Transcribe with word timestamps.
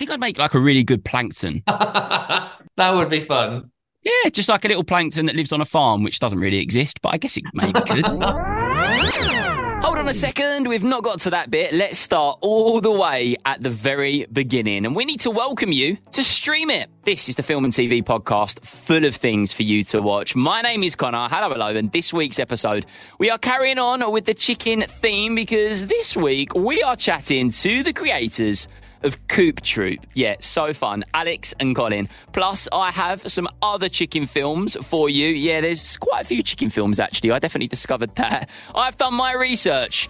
think 0.00 0.10
I'd 0.10 0.20
make 0.20 0.38
like 0.38 0.54
a 0.54 0.58
really 0.58 0.82
good 0.82 1.04
plankton. 1.04 1.62
that 1.66 2.58
would 2.78 3.10
be 3.10 3.20
fun. 3.20 3.70
Yeah, 4.02 4.30
just 4.32 4.48
like 4.48 4.64
a 4.64 4.68
little 4.68 4.82
plankton 4.82 5.26
that 5.26 5.36
lives 5.36 5.52
on 5.52 5.60
a 5.60 5.66
farm, 5.66 6.02
which 6.02 6.20
doesn't 6.20 6.38
really 6.38 6.58
exist, 6.58 7.02
but 7.02 7.12
I 7.12 7.18
guess 7.18 7.36
it 7.36 7.44
maybe 7.52 7.78
could. 7.82 8.06
Hold 9.82 9.98
on 9.98 10.08
a 10.08 10.14
second, 10.14 10.68
we've 10.68 10.84
not 10.84 11.02
got 11.02 11.20
to 11.20 11.30
that 11.30 11.50
bit. 11.50 11.74
Let's 11.74 11.98
start 11.98 12.38
all 12.40 12.80
the 12.80 12.90
way 12.90 13.36
at 13.44 13.62
the 13.62 13.68
very 13.68 14.26
beginning. 14.32 14.86
And 14.86 14.96
we 14.96 15.04
need 15.04 15.20
to 15.20 15.30
welcome 15.30 15.70
you 15.70 15.98
to 16.12 16.24
Stream 16.24 16.70
It. 16.70 16.88
This 17.04 17.28
is 17.28 17.36
the 17.36 17.42
Film 17.42 17.64
and 17.64 17.72
TV 17.72 18.02
podcast 18.02 18.64
full 18.64 19.04
of 19.04 19.16
things 19.16 19.52
for 19.52 19.64
you 19.64 19.82
to 19.84 20.00
watch. 20.00 20.34
My 20.34 20.62
name 20.62 20.82
is 20.82 20.94
Conor. 20.94 21.28
Hello, 21.28 21.50
hello. 21.50 21.76
And 21.76 21.92
this 21.92 22.10
week's 22.10 22.38
episode, 22.38 22.86
we 23.18 23.28
are 23.28 23.38
carrying 23.38 23.78
on 23.78 24.10
with 24.10 24.24
the 24.24 24.34
chicken 24.34 24.80
theme 24.82 25.34
because 25.34 25.88
this 25.88 26.16
week 26.16 26.54
we 26.54 26.82
are 26.82 26.96
chatting 26.96 27.50
to 27.50 27.82
the 27.82 27.92
creators 27.92 28.66
of 29.02 29.26
Coop 29.28 29.60
Troop. 29.62 30.00
Yeah, 30.14 30.36
so 30.40 30.72
fun. 30.72 31.04
Alex 31.14 31.54
and 31.60 31.74
Colin. 31.74 32.08
Plus, 32.32 32.68
I 32.72 32.90
have 32.90 33.22
some 33.30 33.48
other 33.62 33.88
chicken 33.88 34.26
films 34.26 34.76
for 34.82 35.08
you. 35.08 35.28
Yeah, 35.28 35.60
there's 35.60 35.96
quite 35.96 36.22
a 36.22 36.24
few 36.24 36.42
chicken 36.42 36.70
films 36.70 37.00
actually. 37.00 37.30
I 37.30 37.38
definitely 37.38 37.68
discovered 37.68 38.14
that. 38.16 38.48
I've 38.74 38.96
done 38.96 39.14
my 39.14 39.32
research. 39.32 40.08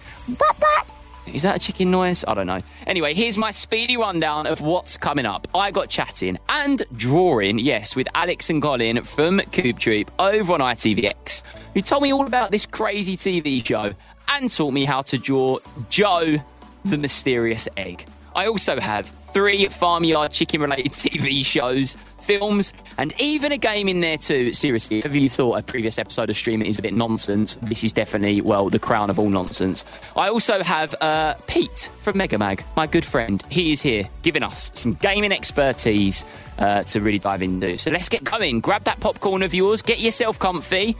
Is 1.33 1.43
that 1.43 1.55
a 1.55 1.59
chicken 1.59 1.91
noise? 1.91 2.25
I 2.27 2.33
don't 2.33 2.47
know. 2.47 2.61
Anyway, 2.85 3.13
here's 3.13 3.37
my 3.37 3.51
speedy 3.51 3.95
rundown 3.95 4.47
of 4.47 4.59
what's 4.59 4.97
coming 4.97 5.25
up. 5.25 5.47
I 5.55 5.71
got 5.71 5.87
chatting 5.87 6.37
and 6.49 6.83
drawing, 6.97 7.59
yes, 7.59 7.95
with 7.95 8.07
Alex 8.13 8.49
and 8.49 8.61
Colin 8.61 9.03
from 9.03 9.39
Coop 9.51 9.79
Troop 9.79 10.11
over 10.19 10.53
on 10.53 10.59
ITVX, 10.59 11.43
who 11.73 11.81
told 11.81 12.03
me 12.03 12.11
all 12.11 12.25
about 12.25 12.51
this 12.51 12.65
crazy 12.65 13.15
TV 13.15 13.65
show 13.65 13.93
and 14.27 14.51
taught 14.51 14.73
me 14.73 14.83
how 14.83 15.03
to 15.03 15.17
draw 15.17 15.59
Joe 15.89 16.37
the 16.83 16.97
mysterious 16.97 17.69
egg. 17.77 18.05
I 18.35 18.47
also 18.47 18.79
have 18.79 19.07
three 19.33 19.67
farmyard 19.67 20.31
chicken 20.31 20.61
related 20.61 20.91
TV 20.91 21.45
shows, 21.45 21.95
films, 22.19 22.73
and 22.97 23.13
even 23.19 23.51
a 23.51 23.57
game 23.57 23.87
in 23.87 24.01
there 24.01 24.17
too. 24.17 24.53
Seriously, 24.53 24.99
if 24.99 25.15
you 25.15 25.29
thought 25.29 25.59
a 25.59 25.63
previous 25.63 25.97
episode 25.97 26.29
of 26.29 26.35
Stream 26.35 26.61
It 26.61 26.67
is 26.67 26.79
a 26.79 26.81
bit 26.81 26.93
nonsense, 26.93 27.57
this 27.61 27.83
is 27.83 27.93
definitely, 27.93 28.41
well, 28.41 28.69
the 28.69 28.79
crown 28.79 29.09
of 29.09 29.19
all 29.19 29.29
nonsense. 29.29 29.85
I 30.15 30.29
also 30.29 30.63
have 30.63 30.95
uh, 31.01 31.35
Pete 31.47 31.89
from 31.99 32.15
Megamag, 32.15 32.63
my 32.75 32.87
good 32.87 33.05
friend. 33.05 33.43
He 33.49 33.71
is 33.71 33.81
here 33.81 34.05
giving 34.21 34.43
us 34.43 34.71
some 34.73 34.93
gaming 34.95 35.31
expertise 35.31 36.25
uh, 36.57 36.83
to 36.83 37.01
really 37.01 37.19
dive 37.19 37.41
into. 37.41 37.77
So 37.77 37.91
let's 37.91 38.09
get 38.09 38.23
going. 38.23 38.59
Grab 38.59 38.83
that 38.85 38.99
popcorn 38.99 39.43
of 39.43 39.53
yours, 39.53 39.81
get 39.81 39.99
yourself 39.99 40.39
comfy. 40.39 40.95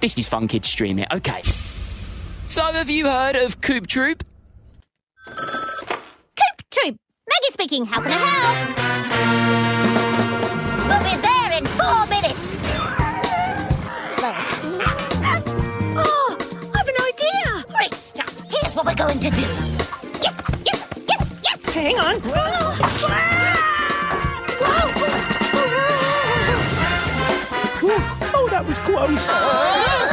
This 0.00 0.16
is 0.18 0.28
Fun 0.28 0.48
Kids 0.48 0.68
Stream 0.68 0.98
It. 0.98 1.08
Okay. 1.12 1.42
So, 2.46 2.62
have 2.62 2.90
you 2.90 3.06
heard 3.06 3.36
of 3.36 3.60
Coop 3.60 3.86
Troop? 3.86 4.24
Troop, 6.70 7.00
Maggie 7.28 7.52
speaking. 7.52 7.84
How 7.84 8.00
can 8.00 8.12
I 8.12 8.14
help? 8.14 8.56
We'll 10.86 11.02
be 11.02 11.16
there 11.20 11.52
in 11.58 11.66
four 11.66 12.06
minutes. 12.06 12.56
Oh, 15.96 16.36
I've 16.72 16.86
an 16.86 16.94
idea. 17.08 17.64
Great 17.76 17.94
stuff. 17.94 18.32
Here's 18.48 18.72
what 18.76 18.86
we're 18.86 18.94
going 18.94 19.18
to 19.18 19.30
do. 19.30 19.40
Yes, 20.22 20.40
yes, 20.64 20.88
yes, 21.08 21.40
yes. 21.42 21.74
Hang 21.74 21.98
on. 21.98 22.20
Oh, 27.82 28.30
oh 28.32 28.48
that 28.48 28.64
was 28.64 28.78
close. 28.78 29.28
Relax. 29.28 30.09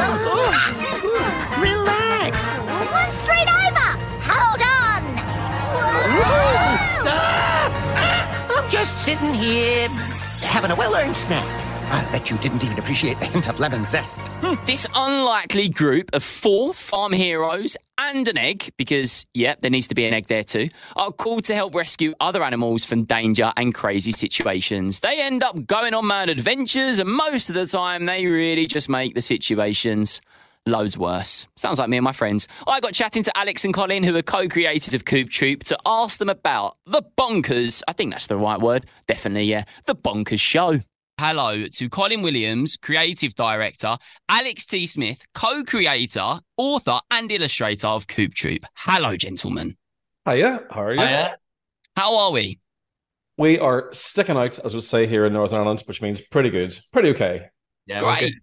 Sitting 9.08 9.32
here 9.32 9.88
having 10.42 10.70
a 10.70 10.76
well-earned 10.76 11.16
snack. 11.16 11.42
I 11.90 12.06
bet 12.12 12.30
you 12.30 12.36
didn't 12.36 12.62
even 12.62 12.78
appreciate 12.78 13.18
the 13.18 13.24
hint 13.24 13.48
of 13.48 13.58
lemon 13.58 13.86
zest. 13.86 14.20
Hmm. 14.42 14.62
This 14.66 14.86
unlikely 14.94 15.70
group 15.70 16.10
of 16.12 16.22
four 16.22 16.74
farm 16.74 17.14
heroes 17.14 17.74
and 17.96 18.28
an 18.28 18.36
egg, 18.36 18.68
because, 18.76 19.24
yeah, 19.32 19.54
there 19.60 19.70
needs 19.70 19.88
to 19.88 19.94
be 19.94 20.04
an 20.04 20.12
egg 20.12 20.26
there 20.26 20.44
too, 20.44 20.68
are 20.94 21.10
called 21.10 21.44
to 21.44 21.54
help 21.54 21.74
rescue 21.74 22.12
other 22.20 22.44
animals 22.44 22.84
from 22.84 23.04
danger 23.04 23.50
and 23.56 23.72
crazy 23.72 24.12
situations. 24.12 25.00
They 25.00 25.22
end 25.22 25.42
up 25.42 25.66
going 25.66 25.94
on 25.94 26.06
mad 26.06 26.28
adventures, 26.28 26.98
and 26.98 27.08
most 27.08 27.48
of 27.48 27.54
the 27.54 27.64
time, 27.64 28.04
they 28.04 28.26
really 28.26 28.66
just 28.66 28.90
make 28.90 29.14
the 29.14 29.22
situations 29.22 30.20
loads 30.70 30.96
worse. 30.96 31.46
Sounds 31.56 31.78
like 31.78 31.88
me 31.88 31.96
and 31.96 32.04
my 32.04 32.12
friends. 32.12 32.48
I 32.66 32.80
got 32.80 32.92
chatting 32.92 33.22
to 33.24 33.36
Alex 33.36 33.64
and 33.64 33.74
Colin, 33.74 34.02
who 34.02 34.16
are 34.16 34.22
co 34.22 34.48
creators 34.48 34.94
of 34.94 35.04
Coop 35.04 35.30
Troop, 35.30 35.64
to 35.64 35.78
ask 35.86 36.18
them 36.18 36.28
about 36.28 36.76
the 36.86 37.02
bonkers, 37.16 37.82
I 37.88 37.92
think 37.92 38.12
that's 38.12 38.26
the 38.26 38.36
right 38.36 38.60
word, 38.60 38.86
definitely, 39.06 39.44
yeah, 39.44 39.64
the 39.86 39.94
bonkers 39.94 40.40
show. 40.40 40.80
Hello 41.18 41.66
to 41.66 41.88
Colin 41.88 42.22
Williams, 42.22 42.76
creative 42.76 43.34
director, 43.34 43.96
Alex 44.28 44.64
T. 44.66 44.86
Smith, 44.86 45.24
co 45.34 45.64
creator, 45.64 46.38
author, 46.56 47.00
and 47.10 47.32
illustrator 47.32 47.88
of 47.88 48.06
Coop 48.06 48.34
Troop. 48.34 48.64
Hello, 48.76 49.16
gentlemen. 49.16 49.76
Hiya, 50.28 50.66
how 50.70 50.82
are 50.82 50.94
you? 50.94 51.00
Hiya. 51.00 51.36
How 51.96 52.16
are 52.16 52.30
we? 52.30 52.60
We 53.36 53.58
are 53.58 53.88
sticking 53.92 54.36
out, 54.36 54.60
as 54.60 54.74
we 54.74 54.80
say 54.80 55.08
here 55.08 55.24
in 55.26 55.32
Northern 55.32 55.58
Ireland, 55.58 55.82
which 55.86 56.00
means 56.00 56.20
pretty 56.20 56.50
good, 56.50 56.78
pretty 56.92 57.10
okay. 57.10 57.48
Yeah, 57.86 58.02
we're 58.02 58.16
Great. 58.16 58.20
good. 58.20 58.34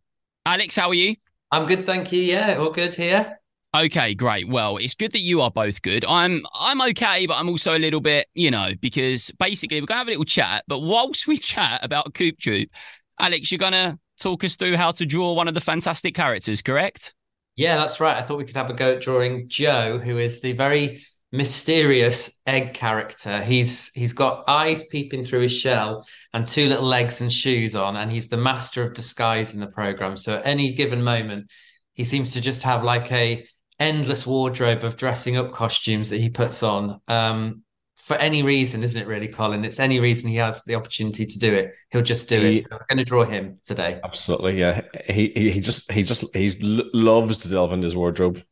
Alex, 0.45 0.75
how 0.75 0.89
are 0.89 0.93
you? 0.93 1.15
I'm 1.55 1.67
good, 1.67 1.85
thank 1.85 2.11
you. 2.11 2.21
Yeah, 2.21 2.57
all 2.57 2.69
good 2.69 2.93
here. 2.93 3.39
Okay, 3.73 4.13
great. 4.13 4.49
Well, 4.49 4.75
it's 4.75 4.93
good 4.93 5.13
that 5.13 5.19
you 5.19 5.39
are 5.39 5.49
both 5.49 5.81
good. 5.81 6.03
I'm 6.05 6.45
I'm 6.53 6.81
okay, 6.81 7.25
but 7.27 7.35
I'm 7.35 7.47
also 7.47 7.77
a 7.77 7.79
little 7.79 8.01
bit, 8.01 8.27
you 8.33 8.51
know, 8.51 8.71
because 8.81 9.31
basically 9.39 9.79
we're 9.79 9.87
gonna 9.87 9.99
have 9.99 10.07
a 10.07 10.11
little 10.11 10.25
chat. 10.25 10.65
But 10.67 10.79
whilst 10.79 11.27
we 11.27 11.37
chat 11.53 11.79
about 11.81 12.13
Coop 12.13 12.39
Troop, 12.39 12.69
Alex, 13.21 13.53
you're 13.53 13.59
gonna 13.59 13.97
talk 14.19 14.43
us 14.43 14.57
through 14.57 14.75
how 14.75 14.91
to 14.91 15.05
draw 15.05 15.31
one 15.31 15.47
of 15.47 15.53
the 15.53 15.61
fantastic 15.61 16.13
characters, 16.13 16.61
correct? 16.61 17.15
Yeah, 17.55 17.77
that's 17.77 18.01
right. 18.01 18.17
I 18.17 18.21
thought 18.21 18.37
we 18.37 18.43
could 18.43 18.57
have 18.57 18.69
a 18.69 18.73
go 18.73 18.95
at 18.95 19.01
drawing 19.01 19.47
Joe, 19.47 19.97
who 19.97 20.17
is 20.17 20.41
the 20.41 20.51
very 20.51 21.05
mysterious 21.31 22.41
egg 22.47 22.73
character. 22.73 23.41
He's 23.41 23.91
he's 23.93 24.13
got 24.13 24.43
eyes 24.47 24.83
peeping 24.87 25.23
through 25.23 25.41
his 25.41 25.51
shell 25.57 26.05
and 26.33 26.45
two 26.47 26.67
little 26.67 26.85
legs 26.85 27.21
and 27.21 27.31
shoes 27.31 27.75
on, 27.75 27.95
and 27.95 28.09
he's 28.09 28.29
the 28.29 28.37
master 28.37 28.83
of 28.83 28.93
disguise 28.93 29.53
in 29.53 29.59
the 29.59 29.67
program. 29.67 30.17
So 30.17 30.37
at 30.37 30.45
any 30.45 30.73
given 30.73 31.03
moment, 31.03 31.49
he 31.93 32.03
seems 32.03 32.33
to 32.33 32.41
just 32.41 32.63
have 32.63 32.83
like 32.83 33.11
a 33.11 33.45
endless 33.79 34.25
wardrobe 34.25 34.83
of 34.83 34.95
dressing 34.97 35.37
up 35.37 35.51
costumes 35.51 36.09
that 36.09 36.19
he 36.19 36.29
puts 36.29 36.63
on. 36.63 36.99
Um, 37.07 37.63
for 37.97 38.15
any 38.17 38.43
reason, 38.43 38.83
isn't 38.83 39.01
it 39.01 39.07
really, 39.07 39.27
Colin? 39.29 39.65
It's 39.65 39.79
any 39.79 39.99
reason 39.99 40.29
he 40.29 40.35
has 40.35 40.63
the 40.63 40.75
opportunity 40.75 41.25
to 41.25 41.39
do 41.39 41.53
it, 41.53 41.73
he'll 41.91 42.01
just 42.01 42.29
do 42.29 42.41
He- 42.41 42.53
it. 42.53 42.57
So 42.63 42.67
I'm 42.75 42.81
going 42.89 42.97
to 42.99 43.03
draw 43.03 43.23
him 43.23 43.59
today. 43.65 43.99
Absolutely, 44.03 44.59
yeah. 44.59 44.81
He 45.07 45.31
he, 45.35 45.51
he 45.51 45.59
just 45.59 45.91
he 45.91 46.03
just 46.03 46.23
he 46.35 46.51
loves 46.61 47.37
to 47.37 47.49
delve 47.49 47.73
into 47.73 47.85
his 47.85 47.95
wardrobe. 47.95 48.43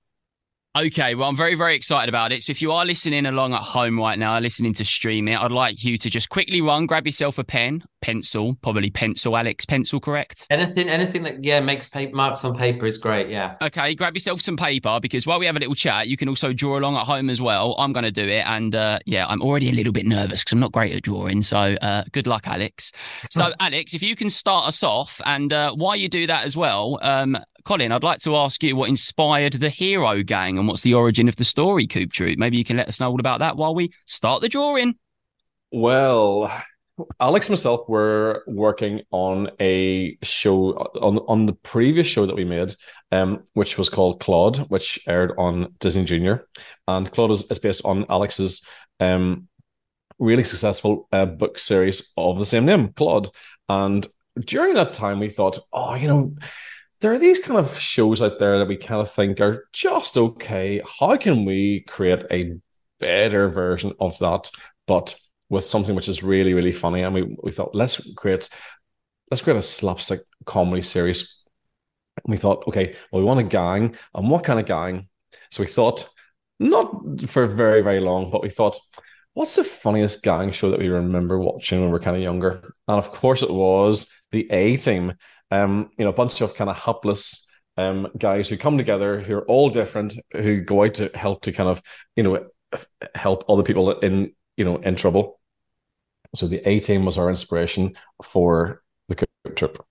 Okay, 0.76 1.14
well, 1.14 1.30
I'm 1.30 1.38
very, 1.38 1.54
very 1.54 1.76
excited 1.76 2.10
about 2.10 2.32
it. 2.32 2.42
So, 2.42 2.50
if 2.50 2.60
you 2.60 2.72
are 2.72 2.84
listening 2.84 3.28
along 3.28 3.54
at 3.54 3.62
home 3.62 4.00
right 4.00 4.18
now, 4.18 4.40
listening 4.40 4.74
to 4.74 4.84
stream 4.84 5.28
it, 5.28 5.40
I'd 5.40 5.52
like 5.52 5.84
you 5.84 6.00
to 6.00 6.10
just 6.10 6.30
quickly 6.30 6.62
run, 6.62 6.88
grab 6.88 7.06
yourself 7.06 7.38
a 7.38 7.44
pen, 7.44 7.84
pencil, 8.02 8.56
probably 8.64 8.90
pencil, 8.90 9.38
Alex, 9.38 9.66
pencil, 9.66 10.00
correct? 10.00 10.48
Anything, 10.50 10.90
anything 10.90 11.22
that 11.24 11.44
yeah 11.44 11.60
makes 11.60 11.88
paper, 11.88 12.16
marks 12.16 12.44
on 12.44 12.56
paper 12.56 12.88
is 12.88 12.98
great. 12.98 13.30
Yeah. 13.30 13.56
Okay, 13.62 13.94
grab 13.94 14.16
yourself 14.16 14.42
some 14.42 14.58
paper 14.58 15.00
because 15.00 15.28
while 15.28 15.38
we 15.38 15.46
have 15.46 15.56
a 15.56 15.60
little 15.60 15.76
chat, 15.76 16.08
you 16.08 16.18
can 16.18 16.28
also 16.28 16.54
draw 16.54 16.80
along 16.80 16.96
at 16.96 17.06
home 17.06 17.30
as 17.30 17.40
well. 17.40 17.76
I'm 17.78 17.94
going 17.94 18.06
to 18.06 18.12
do 18.12 18.28
it. 18.28 18.44
And 18.48 18.74
uh, 18.74 18.98
yeah, 19.06 19.28
I'm 19.28 19.44
already 19.44 19.70
a 19.70 19.74
little 19.74 19.94
bit 19.94 20.08
nervous 20.08 20.42
because 20.42 20.54
I'm 20.54 20.60
not 20.60 20.72
great 20.72 20.96
at 20.96 21.04
drawing. 21.04 21.44
So 21.44 21.56
uh, 21.56 22.04
good 22.14 22.26
luck, 22.26 22.48
Alex. 22.48 22.92
So, 23.30 23.54
Alex, 23.60 23.94
if 23.94 24.02
you 24.02 24.16
can 24.16 24.32
start 24.32 24.68
us 24.68 24.82
off, 24.82 25.22
and 25.24 25.54
uh, 25.54 25.74
while 25.74 25.96
you 25.96 26.10
do 26.10 26.26
that 26.26 26.46
as 26.46 26.58
well, 26.58 26.98
um, 27.04 27.38
Colin, 27.66 27.92
I'd 27.92 28.04
like 28.04 28.20
to 28.22 28.36
ask 28.36 28.62
you 28.64 28.76
what 28.76 28.90
inspired 28.90 29.54
the 29.54 29.70
Hero 29.70 30.22
Gang 30.24 30.58
and 30.58 30.68
what's 30.68 30.82
the 30.82 30.94
origin 30.94 31.30
of 31.30 31.36
the 31.38 31.46
story, 31.46 31.88
Coop 31.88 32.12
Troop. 32.12 32.38
Maybe 32.38 32.58
you 32.58 32.64
can 32.64 32.78
let 32.78 32.88
us 32.88 33.00
know 33.00 33.10
all 33.10 33.20
about 33.20 33.40
that 33.40 33.56
while 33.56 33.74
we 33.74 33.94
start 34.06 34.42
the 34.42 34.50
drawing. 34.50 34.96
Well, 35.72 36.52
Alex 37.20 37.48
and 37.48 37.54
myself 37.54 37.88
were 37.88 38.44
working 38.48 39.02
on 39.12 39.50
a 39.60 40.18
show 40.22 40.74
on 41.02 41.20
on 41.20 41.46
the 41.46 41.54
previous 41.54 42.06
show 42.06 42.26
that 42.26 42.36
we 42.36 42.46
made, 42.46 42.76
um, 43.12 43.44
which 43.54 43.78
was 43.78 43.90
called 43.90 44.20
Claude, 44.20 44.58
which 44.70 45.00
aired 45.08 45.34
on 45.38 45.74
Disney 45.80 46.06
Junior, 46.06 46.48
and 46.88 47.12
Claude 47.12 47.32
is, 47.32 47.50
is 47.50 47.60
based 47.60 47.82
on 47.86 48.06
Alex's 48.10 48.68
um 49.00 49.48
really 50.20 50.44
successful 50.44 51.08
uh, 51.12 51.26
book 51.26 51.58
series 51.58 52.14
of 52.18 52.40
the 52.40 52.46
same 52.46 52.66
name, 52.66 52.94
Claude. 52.94 53.30
And 53.70 54.06
during 54.40 54.76
that 54.76 54.94
time, 54.94 55.20
we 55.20 55.30
thought, 55.30 55.60
oh, 55.72 55.96
you 55.96 56.08
know, 56.08 56.36
there 57.04 57.12
are 57.12 57.20
these 57.20 57.40
kind 57.40 57.60
of 57.60 57.78
shows 57.78 58.22
out 58.22 58.40
there 58.40 58.58
that 58.60 58.68
we 58.70 58.78
kind 58.78 59.02
of 59.02 59.12
think 59.12 59.42
are 59.42 59.66
just 59.74 60.18
okay. 60.18 60.82
How 61.00 61.18
can 61.18 61.44
we 61.44 61.82
create 61.82 62.24
a 62.32 62.54
better 62.98 63.50
version 63.50 63.92
of 64.00 64.18
that, 64.20 64.50
but 64.88 65.14
with 65.50 65.66
something 65.66 65.96
which 65.96 66.08
is 66.08 66.24
really, 66.24 66.54
really 66.54 66.72
funny? 66.72 67.02
And 67.02 67.14
we, 67.14 67.36
we 67.44 67.52
thought, 67.52 67.76
let's 67.76 68.14
create 68.14 68.48
let's 69.30 69.42
create 69.42 69.60
a 69.60 69.62
slapstick 69.62 70.22
comedy 70.46 70.82
series. 70.82 71.44
And 72.24 72.32
we 72.32 72.38
thought, 72.38 72.64
okay, 72.70 72.96
well, 73.12 73.22
we 73.22 73.26
want 73.26 73.42
a 73.42 73.44
gang, 73.44 73.98
and 74.16 74.30
what 74.30 74.46
kind 74.46 74.62
of 74.62 74.66
gang? 74.66 75.10
So 75.52 75.62
we 75.62 75.68
thought, 75.68 76.08
not 76.58 77.20
for 77.28 77.48
very, 77.48 77.82
very 77.82 78.00
long, 78.00 78.32
but 78.32 78.44
we 78.44 78.50
thought, 78.50 78.80
what's 79.34 79.56
the 79.58 79.66
funniest 79.66 80.24
gang 80.24 80.52
show 80.52 80.72
that 80.72 80.80
we 80.80 80.88
remember 80.88 81.38
watching 81.38 81.82
when 81.82 81.90
we 81.90 81.94
were 81.94 82.00
kind 82.00 82.16
of 82.16 82.24
younger? 82.24 82.74
And 82.88 82.98
of 82.98 83.12
course, 83.12 83.44
it 83.44 83.52
was 83.52 84.10
the 84.32 84.50
A 84.52 84.78
Team. 84.78 85.16
Um, 85.52 85.92
you 85.98 86.06
know, 86.06 86.10
a 86.10 86.14
bunch 86.14 86.42
of 86.42 86.56
kind 86.56 86.70
of 86.70 86.78
hapless 86.78 87.50
um 87.76 88.08
guys 88.20 88.48
who 88.48 88.56
come 88.56 88.78
together 88.78 89.20
who 89.20 89.36
are 89.36 89.48
all 89.48 89.70
different, 89.70 90.16
who 90.32 90.62
go 90.62 90.84
out 90.84 90.96
to 90.96 91.10
help 91.16 91.42
to 91.42 91.52
kind 91.52 91.70
of 91.70 91.82
you 92.16 92.24
know 92.24 92.48
help 93.16 93.44
other 93.50 93.64
people 93.64 94.00
in 94.00 94.34
you 94.58 94.66
know 94.66 94.78
in 94.78 94.96
trouble. 94.96 95.40
So 96.36 96.48
the 96.48 96.68
A 96.68 96.80
Team 96.80 97.06
was 97.06 97.18
our 97.18 97.30
inspiration 97.30 97.96
for 98.24 98.82
the 99.10 99.26
Troop. 99.56 99.86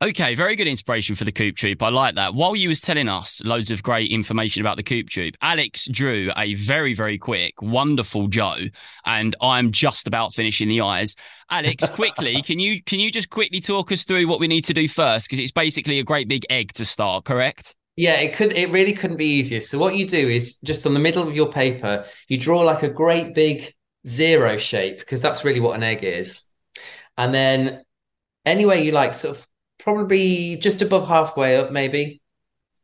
Okay, 0.00 0.34
very 0.34 0.56
good 0.56 0.66
inspiration 0.66 1.14
for 1.14 1.24
the 1.24 1.30
Coop 1.30 1.54
Troop. 1.54 1.82
I 1.82 1.90
like 1.90 2.14
that. 2.14 2.34
While 2.34 2.56
you 2.56 2.70
was 2.70 2.80
telling 2.80 3.08
us 3.08 3.44
loads 3.44 3.70
of 3.70 3.82
great 3.82 4.10
information 4.10 4.62
about 4.62 4.76
the 4.76 4.82
Coop 4.82 5.10
Troop, 5.10 5.36
Alex 5.42 5.86
drew 5.86 6.32
a 6.36 6.54
very, 6.54 6.94
very 6.94 7.18
quick, 7.18 7.60
wonderful 7.60 8.26
Joe, 8.26 8.56
and 9.04 9.36
I'm 9.42 9.70
just 9.70 10.06
about 10.06 10.32
finishing 10.32 10.68
the 10.68 10.80
eyes. 10.80 11.14
Alex, 11.50 11.88
quickly, 11.92 12.40
can 12.40 12.58
you 12.58 12.82
can 12.82 13.00
you 13.00 13.12
just 13.12 13.28
quickly 13.28 13.60
talk 13.60 13.92
us 13.92 14.04
through 14.04 14.26
what 14.26 14.40
we 14.40 14.48
need 14.48 14.64
to 14.64 14.74
do 14.74 14.88
first? 14.88 15.28
Because 15.28 15.38
it's 15.40 15.52
basically 15.52 15.98
a 15.98 16.04
great 16.04 16.26
big 16.26 16.46
egg 16.48 16.72
to 16.72 16.86
start, 16.86 17.24
correct? 17.24 17.76
Yeah, 17.94 18.14
it 18.14 18.34
could. 18.34 18.54
It 18.54 18.70
really 18.70 18.94
couldn't 18.94 19.18
be 19.18 19.26
easier. 19.26 19.60
So 19.60 19.78
what 19.78 19.94
you 19.94 20.08
do 20.08 20.28
is 20.30 20.56
just 20.64 20.86
on 20.86 20.94
the 20.94 21.00
middle 21.00 21.22
of 21.22 21.36
your 21.36 21.52
paper, 21.52 22.06
you 22.28 22.38
draw 22.38 22.62
like 22.62 22.82
a 22.82 22.88
great 22.88 23.34
big 23.34 23.72
zero 24.08 24.56
shape 24.56 25.00
because 25.00 25.20
that's 25.20 25.44
really 25.44 25.60
what 25.60 25.76
an 25.76 25.82
egg 25.82 26.02
is, 26.02 26.48
and 27.18 27.32
then 27.32 27.84
any 28.46 28.64
way 28.64 28.82
you 28.82 28.90
like, 28.90 29.12
sort 29.14 29.36
of 29.36 29.46
probably 29.82 30.56
just 30.56 30.82
above 30.82 31.08
halfway 31.08 31.56
up, 31.56 31.72
maybe. 31.72 32.20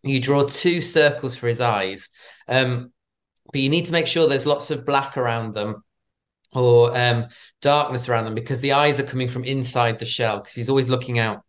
You 0.02 0.20
draw 0.20 0.44
two 0.44 0.80
circles 0.80 1.34
for 1.36 1.48
his 1.48 1.60
eyes, 1.60 2.10
um, 2.46 2.92
but 3.52 3.60
you 3.60 3.68
need 3.68 3.86
to 3.86 3.92
make 3.92 4.06
sure 4.06 4.28
there's 4.28 4.46
lots 4.46 4.70
of 4.70 4.86
black 4.86 5.16
around 5.16 5.54
them 5.54 5.82
or 6.52 6.96
um, 6.96 7.26
darkness 7.60 8.08
around 8.08 8.24
them 8.24 8.34
because 8.34 8.60
the 8.60 8.72
eyes 8.72 9.00
are 9.00 9.04
coming 9.04 9.28
from 9.28 9.44
inside 9.44 9.98
the 9.98 10.04
shell 10.04 10.38
because 10.38 10.54
he's 10.54 10.70
always 10.70 10.88
looking 10.88 11.18
out 11.18 11.42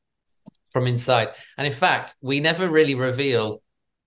from 0.71 0.87
inside. 0.87 1.29
And 1.57 1.67
in 1.67 1.73
fact, 1.73 2.15
we 2.21 2.39
never 2.39 2.67
really 2.67 2.95
reveal 2.95 3.61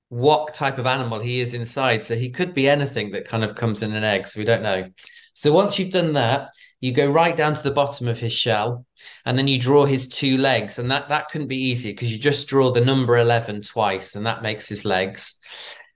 what 0.08 0.54
type 0.54 0.78
of 0.78 0.86
animal 0.86 1.20
he 1.20 1.40
is 1.40 1.54
inside. 1.54 2.02
So 2.02 2.14
he 2.14 2.30
could 2.30 2.52
be 2.52 2.68
anything 2.68 3.12
that 3.12 3.26
kind 3.26 3.44
of 3.44 3.54
comes 3.54 3.82
in 3.82 3.94
an 3.94 4.04
egg. 4.04 4.26
So 4.26 4.40
we 4.40 4.44
don't 4.44 4.62
know. 4.62 4.90
So 5.34 5.52
once 5.52 5.78
you've 5.78 5.90
done 5.90 6.12
that, 6.14 6.50
you 6.82 6.90
go 6.90 7.08
right 7.08 7.36
down 7.36 7.54
to 7.54 7.62
the 7.62 7.70
bottom 7.70 8.08
of 8.08 8.18
his 8.18 8.32
shell 8.32 8.84
and 9.24 9.38
then 9.38 9.46
you 9.46 9.58
draw 9.58 9.86
his 9.86 10.08
two 10.08 10.36
legs 10.36 10.80
and 10.80 10.90
that 10.90 11.08
that 11.08 11.28
couldn't 11.30 11.46
be 11.46 11.68
easier 11.70 11.92
because 11.92 12.12
you 12.12 12.18
just 12.18 12.48
draw 12.48 12.72
the 12.72 12.80
number 12.80 13.16
11 13.16 13.62
twice 13.62 14.16
and 14.16 14.26
that 14.26 14.42
makes 14.42 14.68
his 14.68 14.84
legs. 14.84 15.38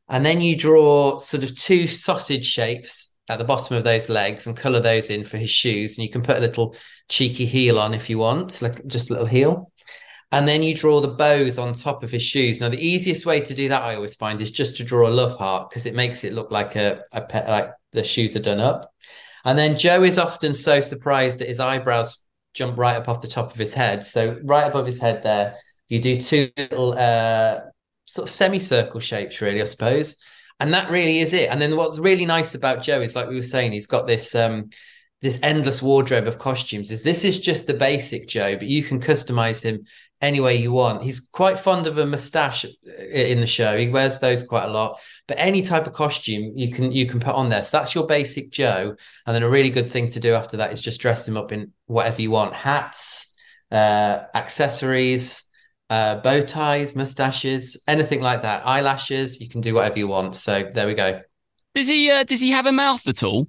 And 0.08 0.24
then 0.24 0.40
you 0.40 0.56
draw 0.56 1.18
sort 1.18 1.42
of 1.42 1.56
two 1.56 1.88
sausage 1.88 2.46
shapes 2.46 3.18
at 3.28 3.40
the 3.40 3.44
bottom 3.44 3.76
of 3.76 3.82
those 3.82 4.08
legs 4.08 4.46
and 4.46 4.56
color 4.56 4.78
those 4.78 5.10
in 5.10 5.24
for 5.24 5.38
his 5.38 5.50
shoes 5.50 5.98
and 5.98 6.06
you 6.06 6.12
can 6.12 6.22
put 6.22 6.36
a 6.36 6.40
little 6.40 6.76
cheeky 7.08 7.46
heel 7.46 7.80
on 7.80 7.92
if 7.92 8.08
you 8.08 8.18
want 8.18 8.62
like 8.62 8.86
just 8.86 9.10
a 9.10 9.12
little 9.12 9.26
heel. 9.26 9.72
And 10.30 10.46
then 10.46 10.62
you 10.62 10.72
draw 10.72 11.00
the 11.00 11.08
bows 11.08 11.58
on 11.58 11.72
top 11.72 12.04
of 12.04 12.12
his 12.12 12.22
shoes. 12.22 12.60
Now 12.60 12.68
the 12.68 12.86
easiest 12.86 13.26
way 13.26 13.40
to 13.40 13.54
do 13.54 13.68
that 13.70 13.82
i 13.82 13.96
always 13.96 14.14
find 14.14 14.40
is 14.40 14.52
just 14.52 14.76
to 14.76 14.84
draw 14.84 15.08
a 15.08 15.10
love 15.10 15.36
heart 15.36 15.68
because 15.68 15.84
it 15.84 15.96
makes 15.96 16.22
it 16.22 16.32
look 16.32 16.52
like 16.52 16.76
a, 16.76 17.02
a 17.12 17.26
like 17.48 17.70
the 17.90 18.04
shoes 18.04 18.36
are 18.36 18.40
done 18.40 18.60
up 18.60 18.92
and 19.46 19.58
then 19.58 19.78
joe 19.78 20.02
is 20.02 20.19
often 20.19 20.52
so 20.52 20.81
surprised 20.82 21.38
that 21.38 21.48
his 21.48 21.60
eyebrows 21.60 22.26
jump 22.56 22.78
right 22.78 22.96
up 22.96 23.08
off 23.08 23.20
the 23.20 23.28
top 23.28 23.52
of 23.52 23.58
his 23.58 23.75
head. 23.75 24.02
So 24.02 24.40
right 24.43 24.66
above 24.66 24.87
his 24.87 25.00
head 25.00 25.22
there, 25.22 25.56
you 25.88 26.00
do 26.00 26.20
two 26.20 26.48
little 26.56 26.94
uh, 26.98 27.60
sort 28.04 28.28
of 28.28 28.34
semicircle 28.34 29.00
shapes, 29.00 29.40
really, 29.40 29.60
I 29.60 29.66
suppose. 29.66 30.16
And 30.58 30.72
that 30.72 30.90
really 30.90 31.20
is 31.20 31.34
it. 31.34 31.50
And 31.50 31.60
then 31.60 31.76
what's 31.76 31.98
really 31.98 32.25
nice 32.25 32.54
about 32.54 32.82
Joe 32.82 33.02
is, 33.02 33.14
like 33.14 33.28
we 33.28 33.37
were 33.37 33.43
saying, 33.43 33.72
he's 33.72 33.87
got 33.87 34.06
this 34.06 34.34
um, 34.34 34.70
this 35.20 35.38
endless 35.43 35.82
wardrobe 35.82 36.26
of 36.26 36.38
costumes. 36.38 36.90
Is 36.90 37.02
this 37.02 37.25
is 37.25 37.38
just 37.38 37.66
the 37.66 37.75
basic 37.75 38.26
Joe, 38.26 38.56
but 38.56 38.69
you 38.69 38.82
can 38.82 39.00
customize 39.00 39.62
him 39.62 39.84
any 40.20 40.40
way 40.40 40.56
you 40.56 40.72
want. 40.72 41.02
He's 41.02 41.20
quite 41.20 41.58
fond 41.58 41.86
of 41.86 41.98
a 41.98 42.06
mustache 42.06 42.64
in 43.10 43.40
the 43.40 43.46
show. 43.46 43.76
He 43.76 43.88
wears 43.88 44.18
those 44.18 44.42
quite 44.42 44.64
a 44.64 44.70
lot. 44.70 45.00
But 45.28 45.38
any 45.38 45.62
type 45.62 45.86
of 45.86 45.92
costume 45.92 46.52
you 46.54 46.70
can 46.72 46.92
you 46.92 47.06
can 47.06 47.20
put 47.20 47.34
on 47.34 47.48
there. 47.48 47.62
So 47.62 47.78
that's 47.78 47.94
your 47.94 48.06
basic 48.06 48.50
Joe. 48.50 48.96
And 49.26 49.34
then 49.34 49.42
a 49.42 49.48
really 49.48 49.70
good 49.70 49.90
thing 49.90 50.08
to 50.08 50.20
do 50.20 50.34
after 50.34 50.58
that 50.58 50.72
is 50.72 50.80
just 50.80 51.00
dress 51.00 51.28
him 51.28 51.36
up 51.36 51.52
in 51.52 51.72
whatever 51.86 52.22
you 52.22 52.30
want: 52.30 52.54
hats, 52.54 53.34
uh, 53.70 54.20
accessories, 54.34 55.44
uh, 55.90 56.16
bow 56.16 56.40
ties, 56.42 56.96
mustaches, 56.96 57.82
anything 57.86 58.22
like 58.22 58.42
that. 58.42 58.66
Eyelashes. 58.66 59.40
You 59.40 59.48
can 59.48 59.60
do 59.60 59.74
whatever 59.74 59.98
you 59.98 60.08
want. 60.08 60.36
So 60.36 60.69
there 60.72 60.86
we 60.86 60.94
go. 60.94 61.20
Does 61.74 61.88
he 61.88 62.10
uh, 62.10 62.24
does 62.24 62.40
he 62.40 62.50
have 62.50 62.66
a 62.66 62.72
mouth 62.72 63.06
at 63.06 63.22
all? 63.22 63.46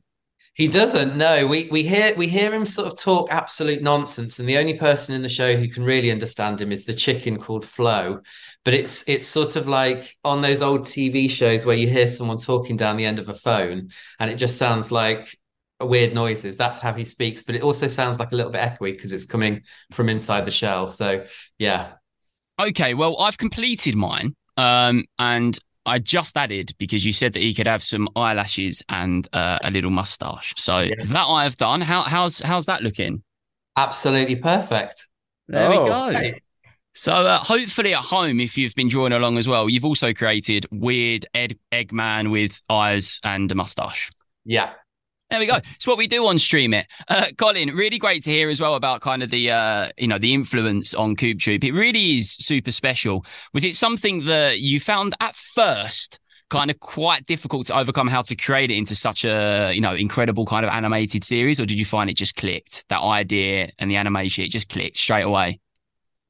He 0.57 0.67
doesn't. 0.67 1.15
No, 1.15 1.45
we 1.45 1.67
we 1.69 1.83
hear 1.83 2.15
we 2.15 2.27
hear 2.27 2.51
him 2.51 2.65
sort 2.65 2.87
of 2.87 2.97
talk 2.97 3.31
absolute 3.31 3.83
nonsense, 3.83 4.39
and 4.39 4.49
the 4.49 4.57
only 4.57 4.75
person 4.75 5.13
in 5.13 5.21
the 5.21 5.29
show 5.29 5.55
who 5.55 5.67
can 5.67 5.83
really 5.83 6.09
understand 6.09 6.59
him 6.59 6.71
is 6.71 6.85
the 6.85 6.95
chicken 6.95 7.37
called 7.37 7.63
Flo. 7.63 8.21
But 8.65 8.73
it's 8.73 9.07
it's 9.07 9.27
sort 9.27 9.55
of 9.55 9.67
like 9.67 10.17
on 10.23 10.41
those 10.41 10.63
old 10.63 10.81
TV 10.81 11.29
shows 11.29 11.63
where 11.63 11.75
you 11.75 11.87
hear 11.87 12.07
someone 12.07 12.37
talking 12.37 12.75
down 12.75 12.97
the 12.97 13.05
end 13.05 13.19
of 13.19 13.29
a 13.29 13.35
phone, 13.35 13.91
and 14.19 14.31
it 14.31 14.35
just 14.35 14.57
sounds 14.57 14.91
like 14.91 15.37
weird 15.79 16.15
noises. 16.15 16.57
That's 16.57 16.79
how 16.79 16.93
he 16.93 17.05
speaks, 17.05 17.43
but 17.43 17.53
it 17.53 17.61
also 17.61 17.87
sounds 17.87 18.17
like 18.17 18.31
a 18.31 18.35
little 18.35 18.51
bit 18.51 18.61
echoey 18.61 18.93
because 18.93 19.13
it's 19.13 19.27
coming 19.27 19.61
from 19.91 20.09
inside 20.09 20.43
the 20.43 20.51
shell. 20.51 20.87
So 20.87 21.25
yeah. 21.59 21.93
Okay, 22.59 22.95
well, 22.95 23.19
I've 23.19 23.37
completed 23.37 23.95
mine. 23.95 24.35
Um, 24.57 25.05
and 25.19 25.59
I 25.87 25.99
just 25.99 26.37
added 26.37 26.73
because 26.77 27.05
you 27.05 27.13
said 27.13 27.33
that 27.33 27.39
he 27.39 27.53
could 27.53 27.67
have 27.67 27.83
some 27.83 28.09
eyelashes 28.15 28.83
and 28.89 29.27
uh, 29.33 29.59
a 29.63 29.71
little 29.71 29.89
mustache. 29.89 30.53
So 30.57 30.79
yeah. 30.79 30.95
that 31.05 31.25
I 31.25 31.43
have 31.43 31.57
done. 31.57 31.81
How 31.81 32.03
how's 32.03 32.39
how's 32.39 32.65
that 32.67 32.83
looking? 32.83 33.23
Absolutely 33.75 34.35
perfect. 34.35 34.95
There 35.47 35.67
oh, 35.67 35.69
we 35.69 35.89
go. 35.89 36.09
Okay. 36.09 36.41
So 36.93 37.13
uh, 37.13 37.37
hopefully 37.39 37.93
at 37.93 38.03
home, 38.03 38.39
if 38.39 38.57
you've 38.57 38.73
been 38.73 38.89
drawing 38.89 39.13
along 39.13 39.37
as 39.37 39.47
well, 39.47 39.69
you've 39.69 39.85
also 39.85 40.13
created 40.13 40.65
weird 40.71 41.27
egg 41.35 41.57
Eggman 41.71 42.31
with 42.31 42.59
eyes 42.69 43.19
and 43.23 43.51
a 43.51 43.55
mustache. 43.55 44.09
Yeah, 44.45 44.71
there 45.29 45.39
we 45.39 45.45
go. 45.45 45.57
It's 45.75 45.87
what 45.87 45.97
we 45.97 46.07
do 46.07 46.25
on 46.27 46.39
Stream 46.39 46.73
It. 46.73 46.87
Uh, 47.07 47.25
Colin, 47.37 47.69
really 47.75 47.97
great 47.97 48.23
to 48.23 48.31
hear 48.31 48.49
as 48.49 48.61
well 48.61 48.75
about 48.75 49.01
kind 49.01 49.21
of 49.23 49.29
the 49.29 49.51
uh, 49.51 49.89
you 49.97 50.07
know 50.07 50.17
the 50.17 50.33
influence 50.33 50.93
on 50.93 51.15
Coop 51.15 51.39
Troop. 51.39 51.63
It 51.63 51.73
really 51.73 52.17
is 52.17 52.31
super 52.31 52.71
special. 52.71 53.25
Was 53.53 53.65
it 53.65 53.75
something 53.75 54.25
that 54.25 54.59
you 54.59 54.79
found 54.79 55.15
at 55.19 55.35
first 55.35 56.19
kind 56.49 56.71
of 56.71 56.79
quite 56.79 57.25
difficult 57.25 57.67
to 57.67 57.77
overcome 57.77 58.07
how 58.07 58.21
to 58.21 58.35
create 58.35 58.71
it 58.71 58.77
into 58.77 58.95
such 58.95 59.25
a 59.25 59.71
you 59.73 59.81
know 59.81 59.93
incredible 59.93 60.45
kind 60.45 60.65
of 60.65 60.71
animated 60.71 61.23
series, 61.23 61.59
or 61.59 61.65
did 61.65 61.79
you 61.79 61.85
find 61.85 62.09
it 62.09 62.15
just 62.15 62.35
clicked 62.35 62.85
that 62.89 63.01
idea 63.01 63.71
and 63.79 63.91
the 63.91 63.97
animation? 63.97 64.43
It 64.43 64.51
just 64.51 64.69
clicked 64.69 64.97
straight 64.97 65.23
away. 65.23 65.59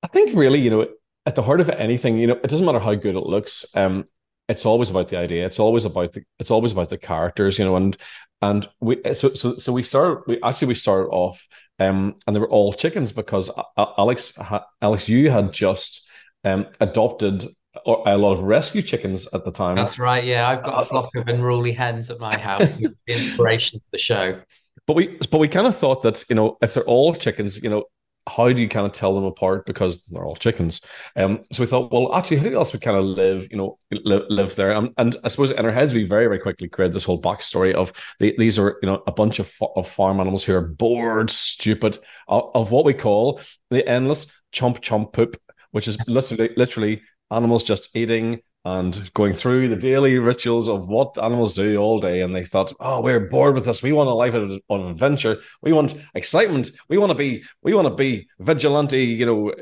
I 0.03 0.07
think 0.07 0.36
really, 0.36 0.60
you 0.60 0.69
know, 0.69 0.88
at 1.25 1.36
the 1.36 1.43
heart 1.43 1.60
of 1.60 1.69
anything, 1.69 2.17
you 2.17 2.27
know, 2.27 2.36
it 2.36 2.48
doesn't 2.48 2.65
matter 2.65 2.79
how 2.79 2.95
good 2.95 3.15
it 3.15 3.25
looks. 3.25 3.65
Um, 3.75 4.05
it's 4.47 4.65
always 4.65 4.89
about 4.89 5.09
the 5.09 5.17
idea. 5.17 5.45
It's 5.45 5.59
always 5.59 5.85
about 5.85 6.13
the. 6.13 6.23
It's 6.39 6.51
always 6.51 6.71
about 6.71 6.89
the 6.89 6.97
characters, 6.97 7.59
you 7.59 7.65
know. 7.65 7.75
And 7.75 7.97
and 8.41 8.67
we 8.79 9.01
so 9.13 9.29
so 9.29 9.55
so 9.55 9.73
we 9.73 9.83
started. 9.83 10.23
We 10.27 10.41
actually 10.41 10.69
we 10.69 10.75
started 10.75 11.09
off, 11.09 11.47
um, 11.79 12.15
and 12.25 12.35
they 12.35 12.39
were 12.39 12.49
all 12.49 12.73
chickens 12.73 13.11
because 13.11 13.49
Alex 13.77 14.37
Alex 14.81 15.09
you 15.09 15.29
had 15.29 15.51
just 15.51 16.09
um 16.43 16.67
adopted 16.79 17.45
a 17.85 18.17
lot 18.17 18.33
of 18.33 18.41
rescue 18.41 18.81
chickens 18.81 19.27
at 19.33 19.45
the 19.45 19.51
time. 19.51 19.75
That's 19.75 19.99
right. 19.99 20.23
Yeah, 20.23 20.49
I've 20.49 20.63
got 20.63 20.73
a 20.73 20.77
uh, 20.77 20.85
flock 20.85 21.15
of 21.15 21.27
unruly 21.27 21.73
hens 21.73 22.09
at 22.09 22.19
my 22.19 22.37
house. 22.49 22.69
the 22.77 22.93
inspiration 23.07 23.79
for 23.79 23.87
the 23.91 23.97
show. 23.97 24.41
But 24.85 24.95
we 24.95 25.17
but 25.29 25.39
we 25.39 25.47
kind 25.47 25.67
of 25.67 25.75
thought 25.75 26.03
that 26.03 26.23
you 26.29 26.35
know 26.35 26.57
if 26.61 26.73
they're 26.73 26.83
all 26.83 27.13
chickens, 27.13 27.61
you 27.61 27.69
know 27.69 27.83
how 28.27 28.51
do 28.51 28.62
you 28.62 28.67
kind 28.67 28.86
of 28.86 28.91
tell 28.91 29.15
them 29.15 29.24
apart 29.24 29.65
because 29.65 30.03
they're 30.05 30.25
all 30.25 30.36
chickens? 30.36 30.81
Um, 31.15 31.43
so 31.51 31.63
we 31.63 31.67
thought, 31.67 31.91
well, 31.91 32.13
actually, 32.15 32.38
who 32.38 32.55
else 32.55 32.74
would 32.74 32.81
kind 32.81 32.98
of 32.98 33.05
live, 33.05 33.48
you 33.51 33.57
know, 33.57 33.79
live, 33.91 34.24
live 34.29 34.55
there? 34.55 34.72
And, 34.72 34.93
and 34.98 35.15
I 35.24 35.29
suppose 35.29 35.51
in 35.51 35.65
our 35.65 35.72
heads, 35.72 35.93
we 35.93 36.03
very, 36.03 36.25
very 36.25 36.39
quickly 36.39 36.67
created 36.67 36.93
this 36.93 37.03
whole 37.03 37.22
backstory 37.22 37.74
of 37.74 37.93
the, 38.19 38.36
these 38.38 38.60
are, 38.60 38.77
you 38.81 38.88
know, 38.89 39.03
a 39.07 39.12
bunch 39.12 39.39
of, 39.39 39.51
of 39.75 39.88
farm 39.88 40.19
animals 40.19 40.43
who 40.43 40.55
are 40.55 40.67
bored, 40.67 41.31
stupid, 41.31 41.98
of 42.27 42.72
what 42.72 42.86
we 42.86 42.93
call 42.93 43.39
the 43.69 43.88
endless 43.88 44.27
chomp 44.51 44.79
chomp 44.79 45.13
poop, 45.13 45.38
which 45.72 45.88
is 45.88 45.98
literally, 46.07 46.51
literally 46.57 47.01
animals 47.31 47.63
just 47.63 47.96
eating 47.96 48.41
and 48.75 49.13
going 49.13 49.31
through 49.31 49.69
the 49.69 49.75
daily 49.77 50.19
rituals 50.19 50.67
of 50.67 50.89
what 50.89 51.17
animals 51.17 51.53
do 51.53 51.77
all 51.77 52.00
day. 52.00 52.21
And 52.21 52.36
they 52.36 52.43
thought, 52.43 52.74
oh, 52.81 53.00
we're 53.01 53.29
bored 53.29 53.55
with 53.55 53.65
this. 53.65 53.81
We 53.81 53.93
want 53.93 54.09
a 54.09 54.13
life 54.13 54.33
of, 54.33 54.51
of 54.69 54.89
adventure. 54.89 55.38
We 55.62 55.71
want 55.71 55.95
excitement. 56.13 56.71
We 56.89 56.97
want 56.97 57.12
to 57.12 57.17
be, 57.17 57.43
we 57.62 57.74
want 57.74 57.88
to 57.88 57.93
be 57.93 58.27
vigilante, 58.39 59.05
you 59.05 59.25
know, 59.25 59.53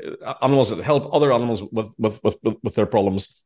animals 0.42 0.70
that 0.70 0.82
help 0.82 1.14
other 1.14 1.32
animals 1.32 1.62
with, 1.62 1.90
with, 1.98 2.18
with, 2.24 2.36
with 2.64 2.74
their 2.74 2.86
problems. 2.86 3.44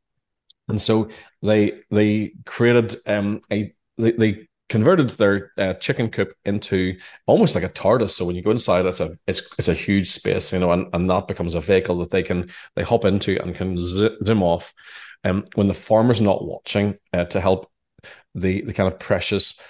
And 0.68 0.80
so 0.80 1.10
they, 1.42 1.82
they 1.90 2.32
created 2.46 2.96
um, 3.06 3.42
a, 3.52 3.74
they, 3.98 4.12
they 4.12 4.48
converted 4.70 5.10
their 5.10 5.52
uh, 5.58 5.74
chicken 5.74 6.08
coop 6.08 6.32
into 6.44 6.96
almost 7.26 7.54
like 7.54 7.64
a 7.64 7.68
TARDIS. 7.68 8.10
So 8.10 8.24
when 8.24 8.36
you 8.36 8.42
go 8.42 8.52
inside, 8.52 8.86
it's 8.86 9.00
a 9.00 9.10
it's 9.26 9.52
it's 9.58 9.68
a 9.68 9.74
huge 9.74 10.10
space, 10.10 10.52
you 10.52 10.60
know, 10.60 10.72
and, 10.72 10.86
and 10.94 11.10
that 11.10 11.28
becomes 11.28 11.54
a 11.54 11.60
vehicle 11.60 11.98
that 11.98 12.10
they 12.10 12.22
can 12.22 12.48
they 12.76 12.82
hop 12.82 13.04
into 13.04 13.38
and 13.42 13.54
can 13.54 13.76
zoom 13.78 14.42
off 14.42 14.72
um, 15.24 15.44
when 15.56 15.66
the 15.66 15.74
farmer's 15.74 16.20
not 16.20 16.46
watching 16.46 16.96
uh, 17.12 17.24
to 17.24 17.40
help 17.40 17.70
the 18.34 18.62
the 18.62 18.72
kind 18.72 18.90
of 18.90 18.98
precious 18.98 19.60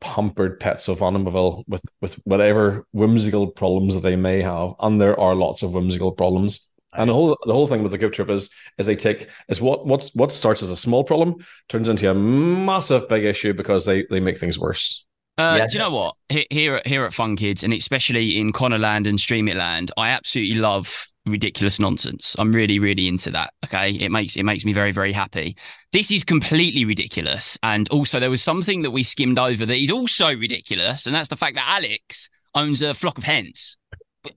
pampered 0.00 0.60
pets 0.60 0.88
of 0.88 0.98
Animaville 0.98 1.64
with 1.66 1.82
with 2.02 2.14
whatever 2.24 2.86
whimsical 2.92 3.48
problems 3.48 3.94
that 3.94 4.02
they 4.02 4.16
may 4.16 4.42
have, 4.42 4.74
and 4.78 5.00
there 5.00 5.18
are 5.18 5.34
lots 5.34 5.62
of 5.62 5.72
whimsical 5.72 6.12
problems. 6.12 6.70
And 6.94 7.10
the 7.10 7.14
whole 7.14 7.36
the 7.46 7.52
whole 7.52 7.66
thing 7.66 7.82
with 7.82 7.92
the 7.92 7.98
Coop 7.98 8.12
Troop 8.12 8.30
is 8.30 8.54
is 8.78 8.86
they 8.86 8.96
take 8.96 9.28
is 9.48 9.60
what 9.60 9.86
what 9.86 10.10
what 10.14 10.32
starts 10.32 10.62
as 10.62 10.70
a 10.70 10.76
small 10.76 11.04
problem 11.04 11.36
turns 11.68 11.88
into 11.88 12.10
a 12.10 12.14
massive 12.14 13.08
big 13.08 13.24
issue 13.24 13.52
because 13.52 13.84
they 13.86 14.04
they 14.10 14.20
make 14.20 14.38
things 14.38 14.58
worse. 14.58 15.04
Uh, 15.36 15.56
Yeah. 15.58 15.66
Do 15.66 15.72
you 15.72 15.78
know 15.80 15.90
what? 15.90 16.14
Here 16.50 16.76
at 16.76 16.86
here 16.86 17.04
at 17.04 17.12
Fun 17.14 17.36
Kids, 17.36 17.64
and 17.64 17.72
especially 17.72 18.38
in 18.38 18.52
Conorland 18.52 19.06
and 19.06 19.18
Stream 19.20 19.48
It 19.48 19.56
Land, 19.56 19.90
I 19.96 20.10
absolutely 20.10 20.56
love 20.56 21.06
ridiculous 21.26 21.80
nonsense. 21.80 22.36
I'm 22.38 22.52
really, 22.54 22.78
really 22.78 23.08
into 23.08 23.30
that. 23.30 23.52
Okay, 23.64 23.92
it 23.92 24.10
makes 24.10 24.36
it 24.36 24.42
makes 24.44 24.64
me 24.64 24.72
very, 24.72 24.92
very 24.92 25.12
happy. 25.12 25.56
This 25.92 26.12
is 26.12 26.22
completely 26.22 26.84
ridiculous, 26.84 27.58
and 27.62 27.88
also 27.88 28.20
there 28.20 28.30
was 28.30 28.42
something 28.42 28.82
that 28.82 28.90
we 28.92 29.02
skimmed 29.02 29.38
over 29.38 29.66
that 29.66 29.76
is 29.76 29.90
also 29.90 30.34
ridiculous, 30.36 31.06
and 31.06 31.14
that's 31.14 31.30
the 31.30 31.36
fact 31.36 31.56
that 31.56 31.66
Alex 31.68 32.28
owns 32.54 32.82
a 32.82 32.94
flock 32.94 33.18
of 33.18 33.24
hens. 33.24 33.76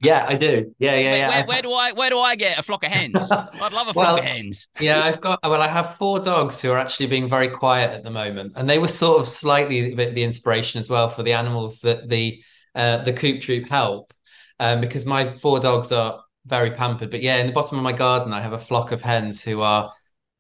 Yeah, 0.02 0.26
I 0.28 0.36
do. 0.36 0.74
Yeah, 0.80 0.96
yeah, 0.96 1.10
where, 1.10 1.18
yeah. 1.18 1.28
where, 1.28 1.46
where 1.46 1.62
do 1.62 1.74
I 1.74 1.92
where 1.94 2.10
do 2.10 2.20
I 2.20 2.36
get 2.36 2.60
a 2.60 2.64
flock 2.64 2.84
of 2.84 2.92
hens? 2.92 3.32
I'd 3.62 3.74
love 3.74 3.88
a 3.88 3.94
flock 3.94 3.96
Well, 3.96 4.18
of 4.18 4.24
hens. 4.24 4.68
Yeah, 4.80 5.04
I've 5.04 5.22
got. 5.22 5.40
Well, 5.44 5.62
I 5.62 5.68
have 5.68 5.96
four 5.96 6.20
dogs 6.20 6.62
who 6.62 6.72
are 6.72 6.78
actually 6.78 7.08
being 7.08 7.28
very 7.30 7.50
quiet 7.50 7.92
at 7.92 8.04
the 8.04 8.12
moment, 8.12 8.54
and 8.56 8.70
they 8.70 8.80
were 8.80 8.88
sort 8.88 9.22
of 9.22 9.28
slightly 9.28 9.94
a 9.94 9.96
bit 9.96 10.14
the 10.14 10.24
inspiration 10.24 10.80
as 10.80 10.90
well 10.90 11.10
for 11.10 11.24
the 11.24 11.34
animals 11.34 11.80
that 11.82 12.10
the 12.10 12.44
uh, 12.76 12.98
the 13.00 13.14
Coop 13.14 13.42
Troop 13.42 13.68
help, 13.68 14.12
um, 14.60 14.82
because 14.82 15.06
my 15.06 15.34
four 15.34 15.60
dogs 15.60 15.92
are 15.92 16.22
very 16.46 16.72
pampered. 16.72 17.10
But 17.10 17.22
yeah, 17.22 17.38
in 17.38 17.48
the 17.48 17.54
bottom 17.54 17.78
of 17.78 17.84
my 17.84 17.94
garden, 17.94 18.34
I 18.34 18.42
have 18.42 18.54
a 18.54 18.60
flock 18.60 18.92
of 18.92 19.02
hens 19.02 19.44
who 19.44 19.62
are 19.62 19.92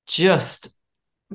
just 0.07 0.69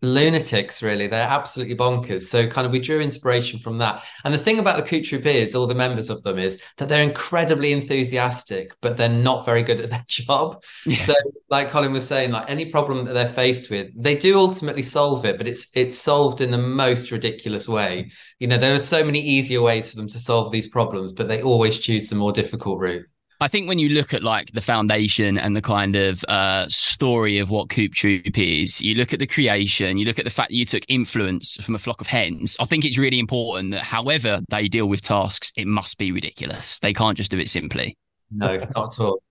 lunatics. 0.00 0.82
Really, 0.82 1.06
they're 1.06 1.28
absolutely 1.28 1.76
bonkers. 1.76 2.22
So, 2.22 2.46
kind 2.46 2.66
of, 2.66 2.72
we 2.72 2.78
drew 2.78 3.00
inspiration 3.00 3.58
from 3.58 3.78
that. 3.78 4.02
And 4.24 4.32
the 4.32 4.38
thing 4.38 4.58
about 4.58 4.82
the 4.82 5.02
Troop 5.02 5.26
is, 5.26 5.54
all 5.54 5.66
the 5.66 5.74
members 5.74 6.08
of 6.08 6.22
them 6.22 6.38
is 6.38 6.60
that 6.78 6.88
they're 6.88 7.02
incredibly 7.02 7.72
enthusiastic, 7.72 8.72
but 8.80 8.96
they're 8.96 9.08
not 9.08 9.44
very 9.44 9.62
good 9.62 9.80
at 9.80 9.90
their 9.90 10.04
job. 10.08 10.62
So, 10.98 11.14
like 11.50 11.70
Colin 11.70 11.92
was 11.92 12.06
saying, 12.06 12.30
like 12.30 12.48
any 12.48 12.66
problem 12.66 13.04
that 13.04 13.12
they're 13.12 13.26
faced 13.26 13.70
with, 13.70 13.88
they 13.94 14.14
do 14.14 14.38
ultimately 14.38 14.82
solve 14.82 15.24
it, 15.24 15.38
but 15.38 15.46
it's 15.46 15.68
it's 15.74 15.98
solved 15.98 16.40
in 16.40 16.50
the 16.50 16.58
most 16.58 17.10
ridiculous 17.10 17.68
way. 17.68 18.10
You 18.38 18.48
know, 18.48 18.58
there 18.58 18.74
are 18.74 18.78
so 18.78 19.04
many 19.04 19.20
easier 19.20 19.60
ways 19.60 19.90
for 19.90 19.96
them 19.96 20.08
to 20.08 20.18
solve 20.18 20.52
these 20.52 20.68
problems, 20.68 21.12
but 21.12 21.28
they 21.28 21.42
always 21.42 21.78
choose 21.78 22.08
the 22.08 22.16
more 22.16 22.32
difficult 22.32 22.78
route. 22.80 23.06
I 23.42 23.48
think 23.48 23.66
when 23.66 23.80
you 23.80 23.88
look 23.88 24.14
at 24.14 24.22
like 24.22 24.52
the 24.52 24.60
foundation 24.60 25.36
and 25.36 25.56
the 25.56 25.60
kind 25.60 25.96
of 25.96 26.24
uh, 26.28 26.68
story 26.68 27.38
of 27.38 27.50
what 27.50 27.70
Coop 27.70 27.92
Troop 27.92 28.38
is, 28.38 28.80
you 28.80 28.94
look 28.94 29.12
at 29.12 29.18
the 29.18 29.26
creation, 29.26 29.98
you 29.98 30.04
look 30.04 30.20
at 30.20 30.24
the 30.24 30.30
fact 30.30 30.50
that 30.50 30.54
you 30.54 30.64
took 30.64 30.84
influence 30.86 31.56
from 31.56 31.74
a 31.74 31.78
flock 31.80 32.00
of 32.00 32.06
hens. 32.06 32.56
I 32.60 32.66
think 32.66 32.84
it's 32.84 32.98
really 32.98 33.18
important 33.18 33.72
that 33.72 33.82
however 33.82 34.42
they 34.48 34.68
deal 34.68 34.86
with 34.86 35.02
tasks, 35.02 35.52
it 35.56 35.66
must 35.66 35.98
be 35.98 36.12
ridiculous. 36.12 36.78
They 36.78 36.92
can't 36.92 37.16
just 37.16 37.32
do 37.32 37.38
it 37.40 37.48
simply. 37.48 37.98
No, 38.30 38.58
not 38.76 38.94
at 38.94 39.00
all. 39.00 39.24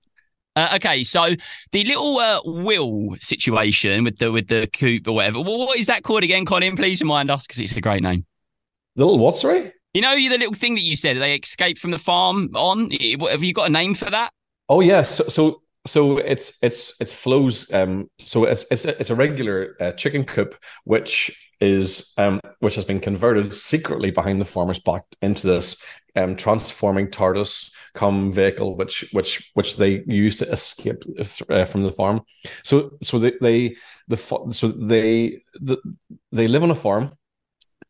Uh, 0.57 0.73
okay, 0.75 1.03
so 1.03 1.33
the 1.71 1.83
little 1.85 2.17
uh, 2.17 2.41
will 2.43 3.15
situation 3.21 4.03
with 4.03 4.17
the 4.17 4.29
with 4.29 4.49
the 4.49 4.67
coop 4.73 5.07
or 5.07 5.13
whatever. 5.13 5.39
What 5.39 5.79
is 5.79 5.87
that 5.87 6.03
called 6.03 6.23
again, 6.23 6.45
Colin? 6.45 6.75
Please 6.75 6.99
remind 6.99 7.31
us 7.31 7.47
because 7.47 7.59
it's 7.59 7.77
a 7.77 7.81
great 7.81 8.03
name. 8.03 8.25
The 8.97 9.05
little 9.05 9.19
what? 9.19 9.37
Sorry. 9.37 9.71
You 9.93 10.01
know 10.01 10.15
the 10.15 10.29
little 10.29 10.53
thing 10.53 10.75
that 10.75 10.81
you 10.81 10.95
said 10.95 11.17
they 11.17 11.35
escaped 11.35 11.79
from 11.79 11.91
the 11.91 11.99
farm 11.99 12.49
on. 12.55 12.91
Have 13.29 13.43
you 13.43 13.53
got 13.53 13.67
a 13.67 13.71
name 13.71 13.93
for 13.93 14.09
that? 14.09 14.31
Oh 14.69 14.79
yes. 14.79 15.17
So 15.17 15.23
so, 15.25 15.61
so 15.85 16.17
it's 16.17 16.57
it's 16.63 16.93
it's 17.01 17.13
flows. 17.13 17.71
Um. 17.73 18.09
So 18.19 18.45
it's 18.45 18.65
it's 18.71 18.85
a, 18.85 18.97
it's 18.99 19.09
a 19.09 19.15
regular 19.15 19.75
uh, 19.81 19.91
chicken 19.91 20.23
coop 20.23 20.55
which 20.85 21.49
is 21.59 22.13
um 22.17 22.39
which 22.59 22.75
has 22.75 22.85
been 22.85 22.99
converted 22.99 23.53
secretly 23.53 24.11
behind 24.11 24.41
the 24.41 24.45
farmer's 24.45 24.79
back 24.79 25.03
into 25.21 25.45
this 25.45 25.83
um 26.15 26.35
transforming 26.35 27.07
TARDIS 27.07 27.71
come 27.93 28.33
vehicle 28.33 28.75
which 28.75 29.07
which 29.11 29.51
which 29.53 29.75
they 29.75 30.03
use 30.07 30.37
to 30.37 30.49
escape 30.49 31.03
uh, 31.49 31.65
from 31.65 31.83
the 31.83 31.91
farm. 31.91 32.21
So 32.63 32.97
so 33.03 33.19
they 33.19 33.33
they 33.41 33.75
the 34.07 34.17
so 34.51 34.69
they 34.69 35.43
the, 35.59 35.77
they 36.31 36.47
live 36.47 36.63
on 36.63 36.71
a 36.71 36.75
farm 36.75 37.11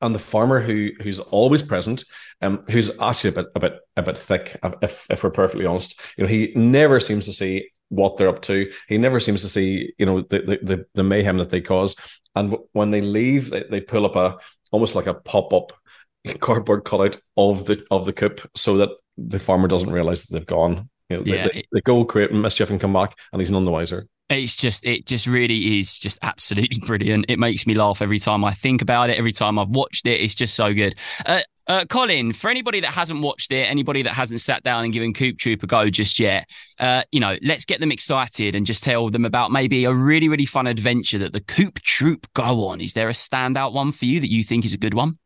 and 0.01 0.15
the 0.15 0.19
farmer 0.19 0.59
who 0.61 0.91
who's 1.01 1.19
always 1.19 1.61
present, 1.61 2.03
um, 2.41 2.63
who's 2.69 2.99
actually 2.99 3.31
a 3.31 3.33
bit 3.33 3.45
a 3.55 3.59
bit 3.59 3.79
a 3.97 4.01
bit 4.03 4.17
thick, 4.17 4.59
if 4.81 5.07
if 5.09 5.23
we're 5.23 5.31
perfectly 5.31 5.65
honest. 5.65 5.99
You 6.17 6.23
know, 6.23 6.29
he 6.29 6.51
never 6.55 6.99
seems 6.99 7.25
to 7.25 7.33
see 7.33 7.69
what 7.89 8.17
they're 8.17 8.29
up 8.29 8.41
to. 8.43 8.71
He 8.87 8.97
never 8.97 9.19
seems 9.19 9.41
to 9.41 9.49
see 9.49 9.93
you 9.97 10.05
know 10.05 10.21
the 10.21 10.59
the 10.63 10.85
the, 10.93 11.03
mayhem 11.03 11.37
that 11.37 11.49
they 11.49 11.61
cause. 11.61 11.95
And 12.35 12.55
when 12.71 12.91
they 12.91 13.01
leave, 13.01 13.49
they, 13.49 13.63
they 13.69 13.81
pull 13.81 14.05
up 14.05 14.15
a 14.15 14.37
almost 14.71 14.95
like 14.95 15.07
a 15.07 15.13
pop 15.13 15.53
up 15.53 15.73
cardboard 16.39 16.83
cutout 16.83 17.17
of 17.37 17.65
the 17.65 17.85
of 17.91 18.05
the 18.05 18.13
coop, 18.13 18.41
so 18.55 18.77
that 18.77 18.89
the 19.17 19.39
farmer 19.39 19.67
doesn't 19.67 19.91
realize 19.91 20.23
that 20.23 20.33
they've 20.33 20.45
gone. 20.45 20.89
You 21.09 21.17
know, 21.17 21.23
Yeah, 21.25 21.47
they, 21.47 21.49
they, 21.53 21.63
they 21.73 21.81
go 21.81 22.05
create 22.05 22.31
mischief 22.31 22.69
and 22.69 22.79
come 22.79 22.93
back, 22.93 23.17
and 23.31 23.41
he's 23.41 23.51
none 23.51 23.65
the 23.65 23.71
wiser. 23.71 24.07
It's 24.31 24.55
just, 24.55 24.85
it 24.85 25.05
just 25.05 25.27
really 25.27 25.79
is 25.79 25.99
just 25.99 26.19
absolutely 26.21 26.79
brilliant. 26.87 27.25
It 27.27 27.37
makes 27.37 27.67
me 27.67 27.73
laugh 27.73 28.01
every 28.01 28.19
time 28.19 28.43
I 28.43 28.53
think 28.53 28.81
about 28.81 29.09
it. 29.09 29.17
Every 29.17 29.31
time 29.31 29.59
I've 29.59 29.69
watched 29.69 30.07
it, 30.07 30.21
it's 30.21 30.35
just 30.35 30.55
so 30.55 30.73
good. 30.73 30.95
Uh, 31.25 31.41
uh, 31.67 31.85
Colin, 31.85 32.33
for 32.33 32.49
anybody 32.49 32.79
that 32.79 32.91
hasn't 32.91 33.21
watched 33.21 33.51
it, 33.51 33.69
anybody 33.69 34.01
that 34.01 34.13
hasn't 34.13 34.41
sat 34.41 34.63
down 34.63 34.83
and 34.83 34.91
given 34.91 35.13
Coop 35.13 35.37
Troop 35.37 35.63
a 35.63 35.67
go 35.67 35.89
just 35.89 36.19
yet, 36.19 36.49
uh, 36.79 37.03
you 37.11 37.19
know, 37.19 37.37
let's 37.43 37.65
get 37.65 37.79
them 37.79 37.91
excited 37.91 38.55
and 38.55 38.65
just 38.65 38.83
tell 38.83 39.09
them 39.09 39.25
about 39.25 39.51
maybe 39.51 39.85
a 39.85 39.93
really, 39.93 40.27
really 40.27 40.45
fun 40.45 40.67
adventure 40.67 41.17
that 41.19 41.33
the 41.33 41.39
Coop 41.39 41.79
Troop 41.81 42.27
go 42.33 42.67
on. 42.67 42.81
Is 42.81 42.93
there 42.93 43.09
a 43.09 43.13
standout 43.13 43.73
one 43.73 43.91
for 43.91 44.05
you 44.05 44.19
that 44.19 44.29
you 44.29 44.43
think 44.43 44.65
is 44.65 44.73
a 44.73 44.77
good 44.77 44.93
one? 44.93 45.17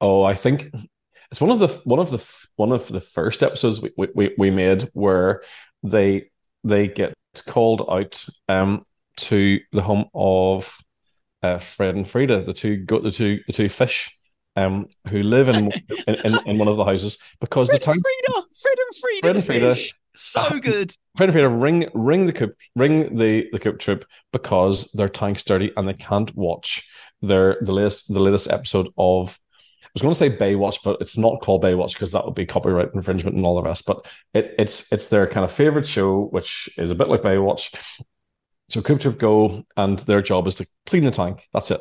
Oh, 0.00 0.22
I 0.22 0.34
think 0.34 0.70
it's 1.30 1.40
one 1.40 1.50
of 1.50 1.60
the 1.60 1.68
one 1.84 2.00
of 2.00 2.10
the 2.10 2.22
one 2.56 2.72
of 2.72 2.88
the 2.88 3.00
first 3.00 3.42
episodes 3.42 3.80
we 3.80 4.08
we, 4.14 4.34
we 4.36 4.50
made 4.50 4.90
where 4.92 5.42
they 5.82 6.30
they 6.64 6.88
get 6.88 7.14
called 7.40 7.86
out 7.88 8.24
um 8.48 8.84
to 9.16 9.60
the 9.72 9.82
home 9.82 10.04
of 10.14 10.78
uh, 11.42 11.58
Fred 11.58 11.94
and 11.94 12.08
Frida, 12.08 12.44
the 12.44 12.52
two 12.52 12.76
go 12.76 13.00
the 13.00 13.10
two 13.10 13.40
the 13.46 13.52
two 13.52 13.68
fish 13.68 14.16
um 14.56 14.86
who 15.08 15.22
live 15.22 15.48
in 15.48 15.72
in, 16.06 16.14
in, 16.24 16.34
in 16.46 16.58
one 16.58 16.68
of 16.68 16.76
the 16.76 16.84
houses 16.84 17.18
because 17.40 17.68
the 17.68 17.78
town 17.78 18.00
Frida, 18.00 18.46
Fred 18.54 18.76
and 18.78 18.96
Frida, 19.00 19.20
Fred 19.22 19.36
and 19.36 19.44
Frida. 19.44 19.74
fish. 19.74 19.94
so 20.14 20.60
good. 20.60 20.92
Fred 21.16 21.28
and 21.30 21.32
Frida 21.34 21.48
ring 21.48 21.88
ring 21.94 22.26
the 22.26 22.32
coop 22.32 22.54
ring 22.76 23.16
the 23.16 23.48
the 23.52 23.58
coop 23.58 23.78
troop 23.78 24.04
because 24.32 24.90
their 24.92 25.08
tank's 25.08 25.44
dirty 25.44 25.72
and 25.76 25.88
they 25.88 25.94
can't 25.94 26.34
watch 26.36 26.86
their 27.22 27.56
the 27.62 27.72
latest 27.72 28.12
the 28.12 28.20
latest 28.20 28.50
episode 28.50 28.88
of 28.98 29.38
was 29.94 30.02
going 30.02 30.14
to 30.14 30.18
say 30.18 30.30
Baywatch, 30.30 30.78
but 30.82 31.00
it's 31.00 31.18
not 31.18 31.40
called 31.40 31.62
Baywatch 31.62 31.92
because 31.92 32.12
that 32.12 32.24
would 32.24 32.34
be 32.34 32.46
copyright 32.46 32.94
infringement 32.94 33.36
and 33.36 33.44
all 33.44 33.56
the 33.56 33.62
rest. 33.62 33.86
But 33.86 34.06
it, 34.32 34.54
it's 34.58 34.90
it's 34.92 35.08
their 35.08 35.26
kind 35.26 35.44
of 35.44 35.52
favorite 35.52 35.86
show, 35.86 36.26
which 36.26 36.68
is 36.78 36.90
a 36.90 36.94
bit 36.94 37.08
like 37.08 37.22
Baywatch. 37.22 37.74
So 38.68 38.80
Coop 38.80 39.00
Troop 39.00 39.18
go, 39.18 39.64
and 39.76 39.98
their 40.00 40.22
job 40.22 40.46
is 40.46 40.54
to 40.56 40.66
clean 40.86 41.04
the 41.04 41.10
tank. 41.10 41.46
That's 41.52 41.70
it. 41.70 41.80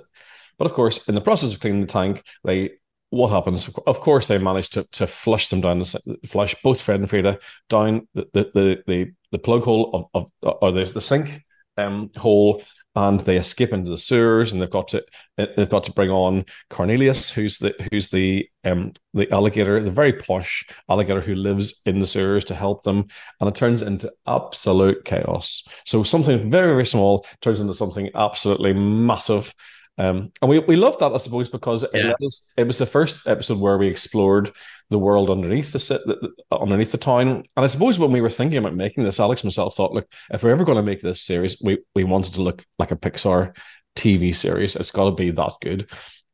But 0.58 0.66
of 0.66 0.74
course, 0.74 1.08
in 1.08 1.16
the 1.16 1.22
process 1.22 1.54
of 1.54 1.60
cleaning 1.60 1.82
the 1.82 1.88
tank, 1.88 2.24
they 2.44 2.72
what 3.12 3.30
happens? 3.30 3.70
Of 3.88 4.00
course, 4.00 4.28
they 4.28 4.38
manage 4.38 4.70
to 4.72 4.84
to 4.94 5.08
flush 5.08 5.50
them 5.50 5.62
down 5.62 5.84
flush 6.26 6.56
both 6.64 6.82
Fred 6.82 7.00
and 7.00 7.10
Frida 7.10 7.40
down 7.70 8.08
the 8.14 8.28
the 8.34 8.52
the 8.54 8.84
the, 8.88 9.12
the 9.32 9.40
plug 9.40 9.64
hole 9.64 10.10
of, 10.14 10.28
of 10.44 10.58
or 10.62 10.72
the 10.72 10.86
the 10.86 11.02
sink 11.02 11.44
um 11.78 12.10
hole 12.16 12.64
and 12.96 13.22
they 13.22 13.38
escape 13.38 13.72
into 13.72 13.90
the 13.90 13.98
sewers 13.98 14.52
and 14.52 14.62
they've 14.62 14.70
got 14.70 14.90
to 14.90 15.04
they've 15.38 15.70
got 15.70 15.86
to 15.86 15.94
bring 15.94 16.10
on 16.10 16.46
Cornelius 16.70 17.32
who's 17.32 17.58
the 17.58 17.74
who's 17.90 18.10
the 18.10 18.50
um 18.66 18.92
the 19.14 19.32
alligator 19.32 19.82
the 19.82 19.92
very 19.92 20.14
posh 20.14 20.66
alligator 20.90 21.22
who 21.22 21.36
lives 21.36 21.82
in 21.86 22.00
the 22.00 22.08
sewers 22.08 22.46
to 22.46 22.56
help 22.56 22.84
them. 22.84 23.08
And 23.40 23.48
it 23.48 23.56
turns 23.56 23.82
into 23.82 24.12
absolute 24.28 25.06
chaos. 25.06 25.64
So 25.86 26.04
something 26.04 26.52
very 26.52 26.74
very 26.74 26.86
small 26.86 27.26
turns 27.42 27.60
into 27.60 27.74
something 27.74 28.10
absolutely 28.14 28.74
massive. 28.74 29.54
Um, 29.98 30.32
and 30.42 30.50
we, 30.50 30.60
we 30.60 30.76
loved 30.78 31.00
that, 31.00 31.14
I 31.14 31.18
suppose, 31.18 31.50
because 31.50 31.84
it, 31.84 31.92
Yeah. 31.94 32.08
let 32.08 32.22
us, 32.26 32.52
it 32.58 32.66
was 32.66 32.78
the 32.80 32.86
first 32.86 33.28
episode 33.28 33.60
where 33.60 33.78
we 33.78 33.88
explored 33.88 34.52
the 34.92 35.00
world 35.00 35.30
underneath 35.32 35.72
the, 35.72 36.32
underneath 36.52 36.92
the 36.92 36.98
town. 37.00 37.28
And 37.30 37.46
I 37.56 37.68
suppose 37.68 37.98
when 37.98 38.12
we 38.12 38.22
were 38.22 38.30
thinking 38.30 38.58
about 38.60 38.76
making 38.76 39.04
this, 39.04 39.20
Alex 39.20 39.42
himself 39.42 39.76
thought, 39.76 39.94
look, 39.94 40.08
if 40.32 40.44
we're 40.44 40.52
ever 40.52 40.66
going 40.66 40.76
to 40.76 40.84
make 40.84 41.02
this 41.02 41.24
series, 41.24 41.60
we 41.64 41.80
we 41.96 42.04
wanted 42.04 42.36
to 42.36 42.42
look 42.44 42.64
like 42.78 42.92
a 42.92 42.96
Pixar 42.96 43.56
TV 43.96 44.36
series. 44.36 44.76
It's 44.76 44.92
got 44.92 45.06
to 45.06 45.12
be 45.16 45.32
that 45.32 45.54
good, 45.62 45.90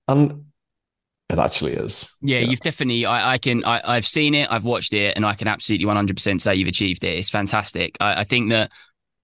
and 0.07 0.45
it 1.29 1.39
actually 1.39 1.73
is. 1.73 2.17
Yeah, 2.21 2.39
Yeah. 2.39 2.49
you've 2.49 2.59
definitely. 2.61 3.05
I, 3.05 3.33
I 3.33 3.37
can. 3.37 3.63
I, 3.63 3.79
I've 3.87 4.07
seen 4.07 4.33
it. 4.35 4.51
I've 4.51 4.63
watched 4.63 4.93
it, 4.93 5.15
and 5.15 5.25
I 5.25 5.35
can 5.35 5.47
absolutely 5.47 5.85
one 5.85 5.95
hundred 5.95 6.17
percent 6.17 6.41
say 6.41 6.55
you've 6.55 6.67
achieved 6.67 7.03
it. 7.03 7.17
It's 7.17 7.29
fantastic. 7.29 7.95
I, 7.99 8.21
I 8.21 8.23
think 8.23 8.49
that 8.49 8.71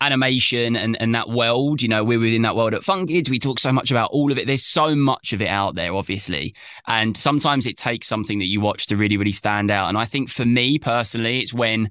animation 0.04 0.76
and 0.76 1.00
and 1.02 1.16
that 1.16 1.30
world. 1.30 1.82
You 1.82 1.88
know, 1.88 2.04
we're 2.04 2.20
within 2.20 2.42
that 2.44 2.56
world 2.56 2.74
at 2.74 2.84
Fun 2.84 3.08
Kids. 3.08 3.30
We 3.30 3.40
talk 3.40 3.60
so 3.60 3.72
much 3.72 3.92
about 3.92 4.12
all 4.12 4.32
of 4.32 4.38
it. 4.38 4.48
There's 4.48 4.66
so 4.66 4.96
much 4.96 5.34
of 5.34 5.42
it 5.42 5.48
out 5.48 5.76
there, 5.76 5.94
obviously, 5.94 6.56
and 6.88 7.16
sometimes 7.16 7.66
it 7.66 7.78
takes 7.78 8.08
something 8.08 8.40
that 8.40 8.48
you 8.48 8.62
watch 8.62 8.88
to 8.88 8.98
really, 8.98 9.18
really 9.18 9.32
stand 9.32 9.72
out. 9.72 9.90
And 9.90 9.98
I 9.98 10.06
think 10.06 10.30
for 10.30 10.46
me 10.46 10.78
personally, 10.80 11.40
it's 11.40 11.54
when 11.54 11.90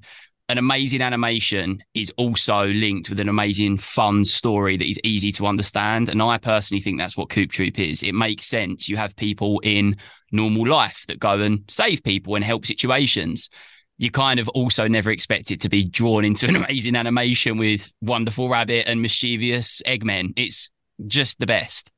an 0.49 0.57
amazing 0.57 1.01
animation 1.01 1.83
is 1.93 2.11
also 2.17 2.67
linked 2.67 3.09
with 3.09 3.19
an 3.19 3.29
amazing 3.29 3.77
fun 3.77 4.25
story 4.25 4.75
that 4.75 4.87
is 4.87 4.99
easy 5.03 5.31
to 5.31 5.47
understand. 5.47 6.09
And 6.09 6.21
I 6.21 6.37
personally 6.37 6.81
think 6.81 6.99
that's 6.99 7.15
what 7.15 7.29
Coop 7.29 7.51
Troop 7.51 7.79
is. 7.79 8.03
It 8.03 8.13
makes 8.13 8.45
sense. 8.45 8.89
You 8.89 8.97
have 8.97 9.15
people 9.15 9.59
in 9.63 9.95
normal 10.31 10.67
life 10.67 11.05
that 11.07 11.19
go 11.19 11.39
and 11.39 11.63
save 11.69 12.03
people 12.03 12.35
and 12.35 12.43
help 12.43 12.65
situations. 12.65 13.49
You 13.97 14.11
kind 14.11 14.39
of 14.39 14.49
also 14.49 14.87
never 14.87 15.11
expect 15.11 15.51
it 15.51 15.61
to 15.61 15.69
be 15.69 15.83
drawn 15.83 16.25
into 16.25 16.47
an 16.47 16.55
amazing 16.55 16.95
animation 16.95 17.57
with 17.57 17.93
wonderful 18.01 18.49
rabbit 18.49 18.87
and 18.87 19.01
mischievous 19.01 19.81
Eggmen. 19.85 20.33
It's 20.35 20.69
just 21.07 21.39
the 21.39 21.45
best. 21.45 21.91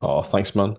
Oh, 0.00 0.22
thanks, 0.22 0.56
man. 0.56 0.76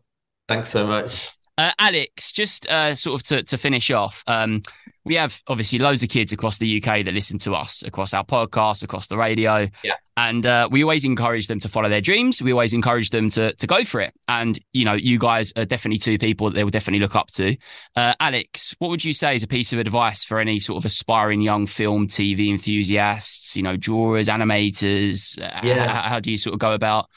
Thanks 0.47 0.69
so 0.69 0.85
much. 0.85 1.29
Uh, 1.57 1.71
Alex, 1.77 2.31
just 2.31 2.67
uh, 2.67 2.95
sort 2.95 3.19
of 3.19 3.23
to, 3.27 3.43
to 3.43 3.57
finish 3.57 3.91
off, 3.91 4.23
um, 4.27 4.61
we 5.05 5.15
have 5.15 5.41
obviously 5.47 5.79
loads 5.79 6.01
of 6.01 6.09
kids 6.09 6.31
across 6.31 6.57
the 6.57 6.77
UK 6.81 7.05
that 7.05 7.13
listen 7.13 7.37
to 7.39 7.53
us 7.53 7.83
across 7.83 8.13
our 8.13 8.23
podcast, 8.23 8.83
across 8.83 9.07
the 9.07 9.17
radio. 9.17 9.67
Yeah. 9.83 9.93
And 10.15 10.45
uh, 10.45 10.69
we 10.71 10.83
always 10.83 11.05
encourage 11.05 11.47
them 11.47 11.59
to 11.59 11.67
follow 11.69 11.89
their 11.89 12.01
dreams. 12.01 12.41
We 12.41 12.51
always 12.53 12.73
encourage 12.73 13.09
them 13.09 13.29
to, 13.31 13.53
to 13.53 13.67
go 13.67 13.83
for 13.83 13.99
it. 13.99 14.13
And, 14.27 14.57
you 14.71 14.85
know, 14.85 14.93
you 14.93 15.19
guys 15.19 15.51
are 15.57 15.65
definitely 15.65 15.97
two 15.99 16.17
people 16.17 16.49
that 16.49 16.55
they 16.55 16.63
will 16.63 16.71
definitely 16.71 16.99
look 16.99 17.15
up 17.15 17.27
to. 17.33 17.57
Uh, 17.95 18.13
Alex, 18.19 18.75
what 18.79 18.89
would 18.89 19.03
you 19.03 19.13
say 19.13 19.35
is 19.35 19.43
a 19.43 19.47
piece 19.47 19.73
of 19.73 19.79
advice 19.79 20.23
for 20.23 20.39
any 20.39 20.59
sort 20.59 20.77
of 20.77 20.85
aspiring 20.85 21.41
young 21.41 21.67
film, 21.67 22.07
TV 22.07 22.49
enthusiasts, 22.49 23.55
you 23.55 23.63
know, 23.63 23.75
drawers, 23.75 24.27
animators? 24.27 25.39
Uh, 25.41 25.61
Yeah. 25.63 25.87
How, 25.91 26.09
how 26.09 26.19
do 26.19 26.31
you 26.31 26.37
sort 26.37 26.53
of 26.53 26.59
go 26.59 26.73
about 26.73 27.09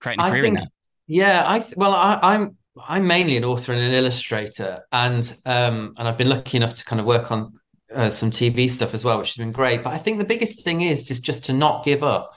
creating 0.00 0.20
a 0.20 0.24
I 0.24 0.30
career 0.30 0.44
in 0.44 0.54
think, 0.56 0.64
that? 0.66 0.72
yeah, 1.08 1.44
I 1.46 1.64
well, 1.76 1.94
I, 1.94 2.18
I'm 2.22 2.56
I'm 2.88 3.06
mainly 3.06 3.36
an 3.36 3.44
author 3.44 3.72
and 3.72 3.82
an 3.82 3.92
illustrator, 3.92 4.84
and 4.92 5.34
um, 5.46 5.94
and 5.98 6.06
I've 6.06 6.18
been 6.18 6.28
lucky 6.28 6.56
enough 6.56 6.74
to 6.74 6.84
kind 6.84 7.00
of 7.00 7.06
work 7.06 7.30
on 7.30 7.54
uh, 7.94 8.10
some 8.10 8.30
TV 8.30 8.70
stuff 8.70 8.94
as 8.94 9.04
well, 9.04 9.18
which 9.18 9.34
has 9.34 9.36
been 9.36 9.52
great. 9.52 9.82
But 9.82 9.92
I 9.94 9.98
think 9.98 10.18
the 10.18 10.24
biggest 10.24 10.62
thing 10.62 10.82
is 10.82 11.04
just 11.04 11.24
just 11.24 11.44
to 11.46 11.52
not 11.52 11.84
give 11.84 12.02
up 12.02 12.36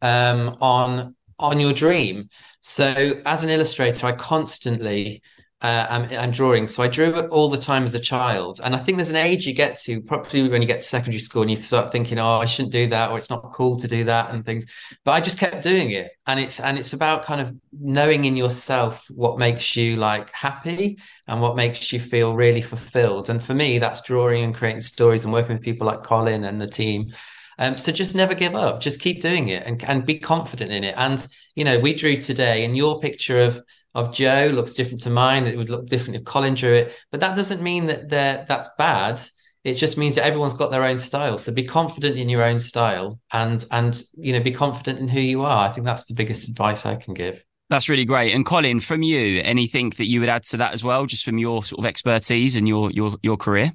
um, 0.00 0.56
on 0.60 1.16
on 1.38 1.58
your 1.58 1.72
dream. 1.72 2.28
So 2.60 3.20
as 3.26 3.42
an 3.42 3.50
illustrator, 3.50 4.06
I 4.06 4.12
constantly 4.12 5.22
uh, 5.62 5.86
I'm 5.90 6.32
drawing. 6.32 6.66
So 6.66 6.82
I 6.82 6.88
drew 6.88 7.16
it 7.16 7.30
all 7.30 7.48
the 7.48 7.56
time 7.56 7.84
as 7.84 7.94
a 7.94 8.00
child, 8.00 8.60
and 8.64 8.74
I 8.74 8.78
think 8.78 8.98
there's 8.98 9.10
an 9.10 9.16
age 9.16 9.46
you 9.46 9.54
get 9.54 9.78
to, 9.82 10.00
probably 10.00 10.48
when 10.48 10.60
you 10.60 10.66
get 10.66 10.80
to 10.80 10.86
secondary 10.86 11.20
school, 11.20 11.42
and 11.42 11.50
you 11.50 11.56
start 11.56 11.92
thinking, 11.92 12.18
"Oh, 12.18 12.38
I 12.38 12.46
shouldn't 12.46 12.72
do 12.72 12.88
that," 12.88 13.10
or 13.10 13.18
"It's 13.18 13.30
not 13.30 13.52
cool 13.52 13.76
to 13.78 13.86
do 13.86 14.04
that," 14.04 14.30
and 14.30 14.44
things. 14.44 14.66
But 15.04 15.12
I 15.12 15.20
just 15.20 15.38
kept 15.38 15.62
doing 15.62 15.92
it, 15.92 16.10
and 16.26 16.40
it's 16.40 16.58
and 16.58 16.78
it's 16.78 16.92
about 16.92 17.24
kind 17.24 17.40
of 17.40 17.54
knowing 17.80 18.24
in 18.24 18.36
yourself 18.36 19.06
what 19.10 19.38
makes 19.38 19.76
you 19.76 19.96
like 19.96 20.32
happy 20.32 20.98
and 21.28 21.40
what 21.40 21.54
makes 21.54 21.92
you 21.92 22.00
feel 22.00 22.34
really 22.34 22.60
fulfilled. 22.60 23.30
And 23.30 23.40
for 23.40 23.54
me, 23.54 23.78
that's 23.78 24.02
drawing 24.02 24.42
and 24.42 24.54
creating 24.54 24.80
stories 24.80 25.24
and 25.24 25.32
working 25.32 25.56
with 25.56 25.64
people 25.64 25.86
like 25.86 26.02
Colin 26.02 26.44
and 26.44 26.60
the 26.60 26.66
team. 26.66 27.12
Um, 27.58 27.76
so 27.76 27.92
just 27.92 28.14
never 28.14 28.34
give 28.34 28.54
up. 28.54 28.80
Just 28.80 29.00
keep 29.00 29.20
doing 29.20 29.48
it 29.48 29.66
and, 29.66 29.82
and 29.84 30.06
be 30.06 30.18
confident 30.18 30.72
in 30.72 30.84
it. 30.84 30.94
And 30.96 31.26
you 31.54 31.64
know, 31.64 31.78
we 31.78 31.94
drew 31.94 32.16
today, 32.16 32.64
and 32.64 32.76
your 32.76 33.00
picture 33.00 33.40
of 33.40 33.62
of 33.94 34.12
Joe 34.12 34.50
looks 34.52 34.72
different 34.72 35.02
to 35.02 35.10
mine. 35.10 35.46
It 35.46 35.56
would 35.56 35.70
look 35.70 35.86
different 35.86 36.16
if 36.16 36.24
Colin 36.24 36.54
drew 36.54 36.72
it, 36.72 36.98
but 37.10 37.20
that 37.20 37.36
doesn't 37.36 37.62
mean 37.62 37.86
that 37.86 38.08
that's 38.08 38.70
bad. 38.78 39.20
It 39.64 39.74
just 39.74 39.96
means 39.96 40.16
that 40.16 40.24
everyone's 40.24 40.54
got 40.54 40.72
their 40.72 40.84
own 40.84 40.98
style. 40.98 41.38
So 41.38 41.52
be 41.52 41.62
confident 41.62 42.16
in 42.16 42.28
your 42.28 42.42
own 42.42 42.58
style, 42.58 43.20
and 43.32 43.64
and 43.70 44.02
you 44.16 44.32
know, 44.32 44.40
be 44.40 44.52
confident 44.52 44.98
in 44.98 45.08
who 45.08 45.20
you 45.20 45.42
are. 45.42 45.68
I 45.68 45.72
think 45.72 45.86
that's 45.86 46.06
the 46.06 46.14
biggest 46.14 46.48
advice 46.48 46.86
I 46.86 46.96
can 46.96 47.14
give. 47.14 47.44
That's 47.72 47.88
really 47.88 48.04
great. 48.04 48.34
And 48.34 48.44
Colin, 48.44 48.80
from 48.80 49.02
you, 49.02 49.40
anything 49.42 49.90
that 49.96 50.06
you 50.06 50.20
would 50.20 50.28
add 50.28 50.44
to 50.44 50.58
that 50.58 50.74
as 50.74 50.84
well, 50.84 51.06
just 51.06 51.24
from 51.24 51.38
your 51.38 51.64
sort 51.64 51.78
of 51.78 51.86
expertise 51.86 52.54
and 52.54 52.66
your 52.66 52.90
your 52.90 53.16
your 53.22 53.36
career? 53.36 53.70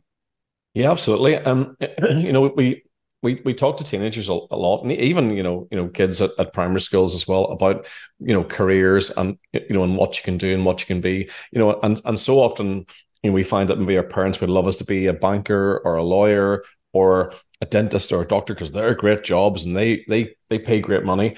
Yeah, 0.74 0.92
absolutely. 0.92 1.38
Um, 1.38 1.76
you 2.10 2.32
know, 2.32 2.54
we 2.56 2.84
we 3.24 3.42
we 3.44 3.54
talk 3.54 3.78
to 3.78 3.84
teenagers 3.84 4.30
a, 4.30 4.40
a 4.52 4.58
lot, 4.58 4.84
and 4.84 4.92
even 4.92 5.32
you 5.32 5.44
know, 5.44 5.68
you 5.72 5.78
know, 5.78 5.88
kids 5.88 6.22
at, 6.22 6.32
at 6.38 6.54
primary 6.54 6.82
schools 6.82 7.16
as 7.16 7.28
well 7.28 7.46
about 7.46 7.88
you 8.20 8.34
know 8.34 8.44
careers 8.44 9.10
and 9.12 9.38
you 9.54 9.70
know 9.70 9.84
and 9.84 9.98
what 9.98 10.18
you 10.18 10.24
can 10.24 10.38
do 10.38 10.54
and 10.54 10.66
what 10.66 10.80
you 10.80 10.86
can 10.86 11.02
be. 11.02 11.30
You 11.52 11.60
know, 11.60 11.80
and 11.82 12.00
and 12.06 12.20
so 12.20 12.40
often 12.40 12.86
you 13.24 13.30
know 13.30 13.34
we 13.34 13.44
find 13.44 13.70
that 13.70 13.80
maybe 13.80 13.98
our 13.98 14.04
parents 14.04 14.40
would 14.40 14.50
love 14.50 14.68
us 14.68 14.78
to 14.78 14.86
be 14.86 15.08
a 15.08 15.14
banker 15.14 15.82
or 15.84 15.96
a 15.96 16.04
lawyer 16.04 16.64
or 16.94 17.34
a 17.62 17.66
dentist 17.66 18.12
or 18.12 18.22
a 18.22 18.28
doctor 18.28 18.54
because 18.54 18.72
they're 18.72 18.94
great 18.94 19.24
jobs 19.24 19.66
and 19.66 19.76
they 19.76 20.06
they 20.08 20.36
they 20.50 20.60
pay 20.60 20.80
great 20.80 21.04
money. 21.04 21.36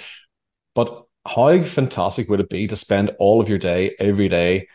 But 0.76 1.06
how 1.26 1.62
fantastic 1.64 2.30
would 2.30 2.40
it 2.40 2.50
be 2.50 2.68
to 2.68 2.76
spend 2.76 3.12
all 3.20 3.40
of 3.42 3.50
your 3.50 3.58
day 3.58 3.96
every 4.00 4.30
day 4.30 4.68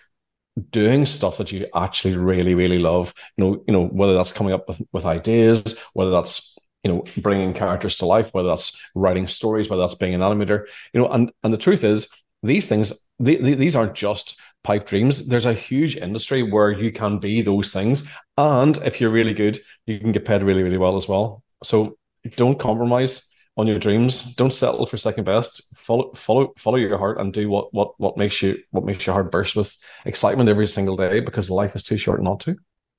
doing 0.70 1.04
stuff 1.04 1.38
that 1.38 1.50
you 1.50 1.66
actually 1.74 2.16
really 2.16 2.54
really 2.54 2.78
love 2.78 3.12
you 3.36 3.44
know 3.44 3.64
you 3.66 3.72
know 3.72 3.86
whether 3.86 4.14
that's 4.14 4.32
coming 4.32 4.52
up 4.52 4.68
with, 4.68 4.80
with 4.92 5.04
ideas 5.04 5.76
whether 5.94 6.12
that's 6.12 6.53
you 6.84 6.92
know 6.92 7.04
bringing 7.16 7.52
characters 7.52 7.96
to 7.96 8.06
life 8.06 8.32
whether 8.34 8.48
that's 8.48 8.78
writing 8.94 9.26
stories 9.26 9.68
whether 9.68 9.82
that's 9.82 9.94
being 9.94 10.14
an 10.14 10.20
animator 10.20 10.66
you 10.92 11.00
know 11.00 11.08
and 11.08 11.32
and 11.42 11.52
the 11.52 11.58
truth 11.58 11.82
is 11.82 12.08
these 12.42 12.68
things 12.68 12.92
these 13.18 13.76
aren't 13.76 13.94
just 13.94 14.38
pipe 14.64 14.86
dreams. 14.86 15.28
There's 15.28 15.46
a 15.46 15.52
huge 15.52 15.96
industry 15.96 16.42
where 16.42 16.70
you 16.70 16.90
can 16.90 17.18
be 17.18 17.42
those 17.42 17.72
things. 17.72 18.08
And 18.36 18.76
if 18.78 19.00
you're 19.00 19.10
really 19.10 19.34
good 19.34 19.60
you 19.86 20.00
can 20.00 20.12
get 20.12 20.24
paid 20.24 20.42
really 20.42 20.62
really 20.62 20.78
well 20.78 20.96
as 20.96 21.08
well. 21.08 21.42
So 21.62 21.96
don't 22.36 22.58
compromise 22.58 23.30
on 23.56 23.68
your 23.68 23.78
dreams. 23.78 24.34
Don't 24.34 24.52
settle 24.52 24.86
for 24.86 24.96
second 24.96 25.24
best. 25.24 25.76
Follow 25.76 26.12
follow 26.14 26.52
follow 26.58 26.76
your 26.76 26.98
heart 26.98 27.20
and 27.20 27.32
do 27.32 27.48
what 27.48 27.72
what 27.72 27.98
what 28.00 28.16
makes 28.16 28.42
you 28.42 28.58
what 28.70 28.84
makes 28.84 29.06
your 29.06 29.14
heart 29.14 29.30
burst 29.30 29.54
with 29.54 29.76
excitement 30.04 30.48
every 30.48 30.66
single 30.66 30.96
day 30.96 31.20
because 31.20 31.50
life 31.50 31.76
is 31.76 31.82
too 31.82 31.98
short 31.98 32.22
not 32.22 32.40
to 32.40 32.56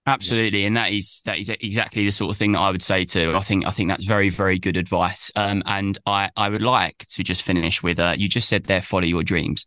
Absolutely, 0.07 0.65
and 0.65 0.77
that 0.77 0.91
is 0.91 1.23
that 1.25 1.39
is 1.39 1.49
exactly 1.49 2.05
the 2.05 2.11
sort 2.11 2.29
of 2.29 2.37
thing 2.37 2.51
that 2.51 2.59
I 2.59 2.69
would 2.69 2.83
say 2.83 3.05
too. 3.05 3.33
I 3.35 3.41
think 3.41 3.65
I 3.65 3.71
think 3.71 3.89
that's 3.89 4.05
very 4.05 4.29
very 4.29 4.59
good 4.59 4.77
advice. 4.77 5.31
Um, 5.35 5.63
and 5.65 5.97
I 6.05 6.29
I 6.35 6.49
would 6.49 6.61
like 6.61 7.07
to 7.09 7.23
just 7.23 7.41
finish 7.41 7.81
with 7.81 7.99
uh, 7.99 8.13
you 8.15 8.29
just 8.29 8.47
said 8.47 8.65
there, 8.65 8.83
follow 8.83 9.05
your 9.05 9.23
dreams, 9.23 9.65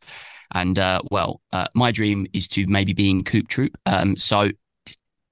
and 0.55 0.79
uh, 0.79 1.03
well, 1.11 1.41
uh, 1.53 1.67
my 1.75 1.91
dream 1.91 2.27
is 2.33 2.47
to 2.49 2.67
maybe 2.69 2.93
be 2.93 3.11
in 3.11 3.25
Coop 3.25 3.49
Troop. 3.49 3.77
Um, 3.87 4.17
so. 4.17 4.51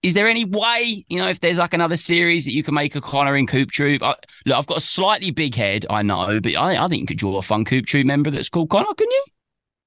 Is 0.03 0.15
there 0.15 0.29
any 0.29 0.45
way, 0.45 1.05
you 1.09 1.21
know, 1.21 1.27
if 1.27 1.41
there's 1.41 1.59
like 1.59 1.75
another 1.75 1.97
series 1.97 2.45
that 2.45 2.53
you 2.53 2.63
can 2.63 2.75
make 2.75 2.95
a 2.95 3.01
Conor 3.01 3.37
in 3.37 3.49
Coop 3.49 3.73
Troop? 3.73 4.05
I, 4.05 4.15
look, 4.45 4.57
I've 4.57 4.67
got 4.67 4.77
a 4.77 4.83
slightly 4.83 5.33
big 5.33 5.57
head, 5.57 5.85
I 5.91 6.03
know, 6.03 6.39
but 6.39 6.55
I, 6.55 6.85
I 6.85 6.87
think 6.87 7.01
you 7.01 7.07
could 7.07 7.17
draw 7.17 7.39
a 7.39 7.43
fun 7.43 7.65
Coop 7.65 7.87
Troop 7.87 8.07
member 8.07 8.31
that's 8.31 8.49
called 8.49 8.71
Conor, 8.71 8.95
couldn't 8.95 9.11
you? 9.11 9.25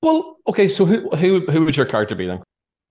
well 0.02 0.38
okay 0.48 0.68
so 0.68 0.86
who 0.86 1.10
who 1.12 1.42
who 1.42 1.66
would 1.66 1.76
your 1.76 1.86
character 1.86 2.16
be 2.16 2.26
then 2.26 2.42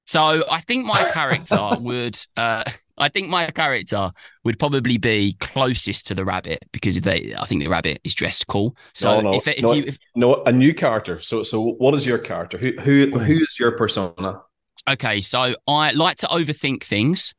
So 0.08 0.42
I 0.50 0.62
think 0.62 0.86
my 0.86 1.04
character 1.10 1.68
would. 1.80 2.18
Uh, 2.34 2.64
I 2.96 3.08
think 3.10 3.28
my 3.28 3.50
character 3.50 4.10
would 4.42 4.58
probably 4.58 4.96
be 4.96 5.36
closest 5.38 6.06
to 6.06 6.14
the 6.14 6.24
rabbit 6.24 6.64
because 6.72 6.98
they. 7.00 7.34
I 7.38 7.44
think 7.44 7.62
the 7.62 7.68
rabbit 7.68 8.00
is 8.04 8.14
dressed 8.14 8.46
cool. 8.46 8.74
So 8.94 9.20
No, 9.20 9.30
no, 9.30 9.36
if, 9.36 9.46
if 9.46 9.62
no. 9.62 9.72
you 9.74 9.84
if, 9.86 9.98
no 10.14 10.42
a 10.44 10.52
new 10.52 10.72
character 10.72 11.20
so 11.20 11.42
so 11.42 11.72
what 11.72 11.92
is 11.92 12.06
your 12.06 12.16
character 12.16 12.56
who 12.56 12.72
who 12.80 13.18
who 13.18 13.34
is 13.34 13.58
your 13.60 13.72
persona 13.76 14.40
okay, 14.88 15.20
so 15.20 15.54
I 15.66 15.90
like 15.90 16.16
to 16.18 16.26
overthink 16.28 16.82
things, 16.84 17.34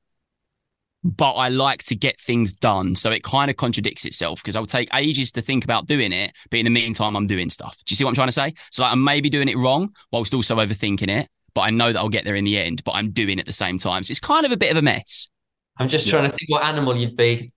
but 1.03 1.33
I 1.33 1.49
like 1.49 1.83
to 1.85 1.95
get 1.95 2.19
things 2.19 2.53
done. 2.53 2.93
So 2.93 3.09
it 3.09 3.23
kind 3.23 3.49
of 3.49 3.57
contradicts 3.57 4.05
itself 4.05 4.43
because 4.43 4.55
I'll 4.55 4.67
take 4.67 4.89
ages 4.93 5.31
to 5.31 5.41
think 5.41 5.63
about 5.63 5.87
doing 5.87 6.11
it, 6.11 6.33
but 6.51 6.59
in 6.59 6.65
the 6.65 6.69
meantime, 6.69 7.15
I'm 7.15 7.25
doing 7.25 7.49
stuff. 7.49 7.77
Do 7.85 7.91
you 7.91 7.95
see 7.95 8.03
what 8.03 8.11
I'm 8.11 8.15
trying 8.15 8.27
to 8.27 8.33
say? 8.33 8.53
So 8.71 8.83
like, 8.83 8.91
I'm 8.91 9.03
maybe 9.03 9.29
doing 9.31 9.49
it 9.49 9.57
wrong 9.57 9.95
whilst 10.11 10.35
also 10.35 10.57
overthinking 10.57 11.09
it, 11.09 11.29
but 11.59 11.63
I 11.63 11.71
know 11.71 11.91
that 11.91 11.99
I'll 11.99 12.07
get 12.07 12.23
there 12.23 12.35
in 12.35 12.45
the 12.45 12.57
end. 12.57 12.85
But 12.85 12.93
I'm 12.93 13.11
doing 13.11 13.37
it 13.37 13.41
at 13.41 13.45
the 13.45 13.51
same 13.51 13.77
time. 13.77 14.01
So 14.03 14.11
it's 14.13 14.19
kind 14.21 14.45
of 14.45 14.53
a 14.53 14.57
bit 14.57 14.71
of 14.71 14.77
a 14.77 14.81
mess. 14.81 15.27
I'm 15.77 15.89
just 15.89 16.07
trying 16.07 16.23
to 16.23 16.29
think 16.29 16.49
what 16.49 16.63
animal 16.63 16.95
you'd 16.95 17.17
be. 17.17 17.49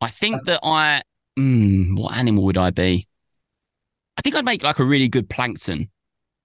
I 0.00 0.08
think 0.08 0.44
that 0.44 0.60
I. 0.62 1.02
Mm, 1.36 1.98
what 1.98 2.14
animal 2.16 2.44
would 2.44 2.56
I 2.56 2.70
be? 2.70 3.08
I 4.16 4.22
think 4.22 4.36
I'd 4.36 4.44
make 4.44 4.62
like 4.62 4.78
a 4.78 4.84
really 4.84 5.08
good 5.08 5.28
plankton. 5.28 5.90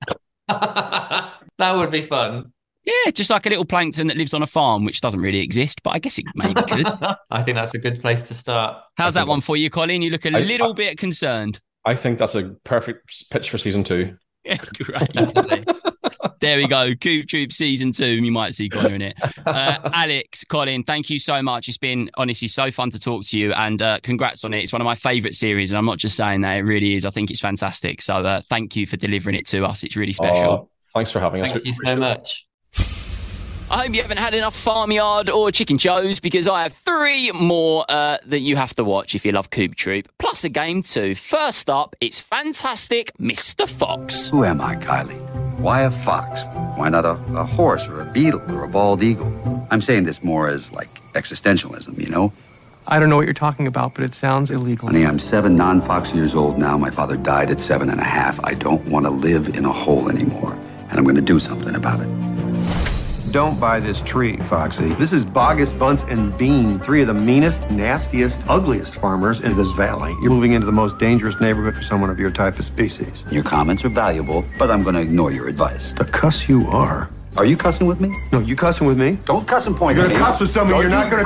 that 0.48 1.32
would 1.60 1.91
be 1.91 2.02
fun. 2.02 2.54
Yeah, 2.86 3.12
just 3.12 3.30
like 3.30 3.45
a 3.45 3.50
little 3.50 3.65
plankton 3.65 4.08
that 4.08 4.17
lives 4.17 4.34
on 4.34 4.41
a 4.41 4.48
farm, 4.48 4.84
which 4.84 5.00
doesn't 5.02 5.19
really 5.19 5.41
exist, 5.41 5.84
but 5.84 5.91
I 5.91 6.00
guess 6.00 6.17
it 6.17 6.26
maybe 6.34 6.60
could. 6.63 6.88
I 7.30 7.43
think 7.43 7.54
that's 7.54 7.76
a 7.76 7.80
good 7.80 8.02
place 8.02 8.24
to 8.24 8.34
start. 8.34 8.82
How's 8.98 9.13
that 9.13 9.28
one 9.28 9.41
for 9.41 9.56
you, 9.56 9.69
Colin? 9.69 10.02
You 10.02 10.10
look 10.10 10.26
a 10.26 10.36
I- 10.36 10.39
little 10.39 10.74
bit 10.74 10.98
concerned. 10.98 11.60
i 11.86 11.93
think 11.95 12.17
that's 12.17 12.34
a 12.34 12.56
perfect 12.63 13.30
pitch 13.30 13.52
for 13.52 13.60
season 13.60 13.84
two 13.84 14.17
Yeah, 14.43 14.58
Great. 14.80 15.69
There 16.39 16.58
we 16.58 16.67
go. 16.67 16.93
Coop 16.95 17.27
Troop 17.27 17.51
season 17.51 17.91
two. 17.91 18.12
You 18.12 18.32
might 18.32 18.53
see 18.53 18.69
Conor 18.69 18.95
in 18.95 19.01
it. 19.01 19.17
Uh, 19.45 19.77
Alex, 19.93 20.43
Colin, 20.43 20.84
thank 20.84 21.10
you 21.10 21.19
so 21.19 21.41
much. 21.41 21.67
It's 21.67 21.77
been 21.77 22.10
honestly 22.17 22.47
so 22.47 22.71
fun 22.71 22.89
to 22.91 22.99
talk 22.99 23.23
to 23.25 23.39
you, 23.39 23.53
and 23.53 23.82
uh, 23.82 23.99
congrats 24.03 24.43
on 24.43 24.53
it. 24.53 24.63
It's 24.63 24.73
one 24.73 24.82
of 24.82 24.86
my 24.86 24.95
favourite 24.95 25.36
series, 25.36 25.71
and 25.71 25.77
I'm 25.77 25.86
not 25.86 25.97
just 25.97 26.15
saying 26.15 26.41
that; 26.41 26.58
it 26.58 26.62
really 26.62 26.95
is. 26.95 27.05
I 27.05 27.10
think 27.10 27.32
it's 27.32 27.39
fantastic. 27.39 28.01
So 28.01 28.17
uh, 28.17 28.41
thank 28.41 28.75
you 28.75 28.86
for 28.86 28.97
delivering 28.97 29.36
it 29.36 29.47
to 29.47 29.65
us. 29.65 29.84
It's 29.84 29.95
really 29.95 30.13
special. 30.13 30.51
Uh, 30.51 30.63
thanks 30.93 31.12
for 31.12 31.19
having 31.19 31.41
us 31.41 31.51
Thank 31.51 31.65
you 31.65 31.73
so 31.86 31.95
much. 31.95 32.45
I 33.71 33.84
hope 33.84 33.93
you 33.93 34.01
haven't 34.01 34.17
had 34.17 34.34
enough 34.34 34.55
Farmyard 34.55 35.29
or 35.29 35.51
Chicken 35.51 35.77
Joes 35.77 36.19
because 36.19 36.47
I 36.47 36.63
have 36.63 36.73
three 36.73 37.32
more 37.34 37.86
uh, 37.88 38.17
that 38.25 38.39
you 38.39 38.55
have 38.55 38.73
to 38.75 38.84
watch 38.84 39.13
if 39.13 39.23
you 39.23 39.32
love 39.32 39.51
Coop 39.51 39.75
Troop, 39.75 40.08
plus 40.17 40.43
a 40.43 40.49
game 40.49 40.82
too. 40.82 41.13
First 41.13 41.69
up, 41.69 41.95
it's 42.01 42.19
fantastic 42.19 43.12
Mr. 43.19 43.69
Fox. 43.69 44.29
Who 44.29 44.43
am 44.43 44.60
I, 44.60 44.75
Kylie? 44.75 45.29
Why 45.60 45.82
a 45.82 45.91
fox? 45.91 46.45
Why 46.78 46.88
not 46.88 47.04
a, 47.04 47.19
a 47.36 47.43
horse 47.43 47.89
or 47.89 48.00
a 48.00 48.06
beetle 48.06 48.41
or 48.50 48.63
a 48.63 48.67
bald 48.69 49.04
eagle? 49.04 49.67
I'm 49.69 49.82
saying 49.82 50.06
this 50.06 50.24
more 50.24 50.48
as 50.48 50.72
like 50.72 51.02
existentialism, 51.13 52.00
you 52.00 52.10
know? 52.10 52.32
I 52.88 52.98
don't 52.98 53.10
know 53.10 53.17
what 53.17 53.26
you're 53.26 53.34
talking 53.34 53.67
about, 53.67 53.93
but 53.93 54.06
it 54.06 54.13
sounds 54.13 54.52
illegal. 54.52 54.88
Honey, 54.88 55.06
I'm 55.06 55.19
seven 55.19 55.58
non 55.58 55.82
fox 55.82 56.13
years 56.13 56.34
old 56.34 56.58
now. 56.58 56.78
My 56.78 56.89
father 56.89 57.17
died 57.17 57.52
at 57.52 57.60
seven 57.60 57.89
and 57.89 58.00
a 58.00 58.06
half. 58.06 58.39
I 58.45 58.54
don't 58.54 58.86
want 58.86 59.06
to 59.06 59.12
live 59.12 59.50
in 59.50 59.65
a 59.65 59.74
hole 59.74 60.10
anymore, 60.10 60.54
and 60.89 60.98
I'm 60.98 61.04
going 61.04 61.17
to 61.17 61.22
do 61.22 61.39
something 61.39 61.76
about 61.76 62.00
it. 62.00 62.29
Don't 63.32 63.60
buy 63.60 63.80
this 63.80 64.02
tree, 64.02 64.38
Foxy. 64.38 64.94
This 64.96 65.13
is 65.13 65.24
Boggis, 65.24 65.78
Bunce, 65.78 66.04
and 66.04 66.36
Bean, 66.36 66.80
three 66.80 67.02
of 67.02 67.08
the 67.08 67.13
meanest, 67.13 67.70
nastiest, 67.70 68.42
ugliest 68.50 68.96
farmers 68.96 69.42
in 69.42 69.56
this 69.56 69.70
valley. 69.74 70.15
You're 70.22 70.32
moving 70.32 70.54
into 70.54 70.65
the 70.65 70.72
most 70.72 70.98
dangerous 70.98 71.39
neighborhood 71.39 71.76
for 71.76 71.84
someone 71.84 72.10
of 72.10 72.18
your 72.18 72.32
type 72.32 72.58
of 72.58 72.65
species. 72.65 73.24
Your 73.30 73.44
comments 73.44 73.86
are 73.86 73.89
valuable, 73.89 74.44
but 74.58 74.72
I'm 74.72 74.82
going 74.82 74.96
to 74.96 75.02
ignore 75.02 75.32
your 75.32 75.48
advice. 75.48 75.92
The 75.92 76.06
cuss 76.06 76.50
you 76.50 76.65
are. 76.70 77.08
Are 77.38 77.46
you 77.46 77.56
cussing 77.56 77.86
with 77.86 78.02
me? 78.02 78.15
No, 78.32 78.39
you 78.39 78.56
cussing 78.56 78.88
with 78.88 78.98
me? 79.00 79.20
Don't 79.26 79.48
cuss 79.48 79.68
and 79.68 79.78
point 79.78 79.96
You're 79.98 80.08
at 80.08 80.12
gonna 80.13 80.20
me. 80.20 80.26
cuss 80.26 80.39
with 80.42 80.50
someone. 80.50 80.82
You're 80.82 80.89
not 80.89 81.12
gonna. 81.12 81.26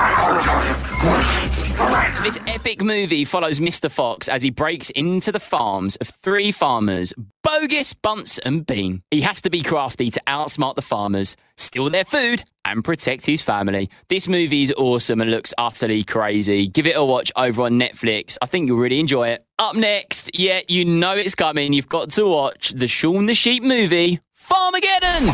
So 2.13 2.23
this 2.23 2.37
epic 2.63 2.81
movie 2.81 3.25
follows 3.25 3.59
Mr. 3.59 3.91
Fox 3.91 4.29
as 4.29 4.41
he 4.41 4.49
breaks 4.49 4.89
into 4.91 5.33
the 5.33 5.39
farms 5.39 5.97
of 5.97 6.07
three 6.07 6.49
farmers, 6.49 7.11
Boggis, 7.45 7.93
Bunce, 8.01 8.39
and 8.39 8.65
Bean. 8.65 9.03
He 9.11 9.19
has 9.19 9.41
to 9.41 9.49
be 9.49 9.61
crafty 9.61 10.09
to 10.09 10.21
outsmart 10.27 10.75
the 10.75 10.81
farmers, 10.81 11.35
steal 11.57 11.89
their 11.89 12.05
food, 12.05 12.41
and 12.63 12.81
protect 12.81 13.25
his 13.25 13.41
family. 13.41 13.89
This 14.07 14.29
movie 14.29 14.61
is 14.61 14.71
awesome 14.77 15.19
and 15.19 15.29
looks 15.29 15.53
utterly 15.57 16.05
crazy. 16.05 16.67
Give 16.69 16.87
it 16.87 16.95
a 16.95 17.03
watch 17.03 17.33
over 17.35 17.63
on 17.63 17.73
Netflix. 17.73 18.37
I 18.41 18.45
think 18.45 18.69
you'll 18.69 18.77
really 18.77 19.01
enjoy 19.01 19.27
it. 19.27 19.43
Up 19.59 19.75
next, 19.75 20.39
yeah, 20.39 20.61
you 20.69 20.85
know 20.85 21.17
it's 21.17 21.35
coming. 21.35 21.73
You've 21.73 21.89
got 21.89 22.11
to 22.11 22.25
watch 22.25 22.69
the 22.69 22.87
Shaun 22.87 23.25
the 23.25 23.35
Sheep 23.35 23.61
movie, 23.61 24.21
Farmageddon. 24.39 25.33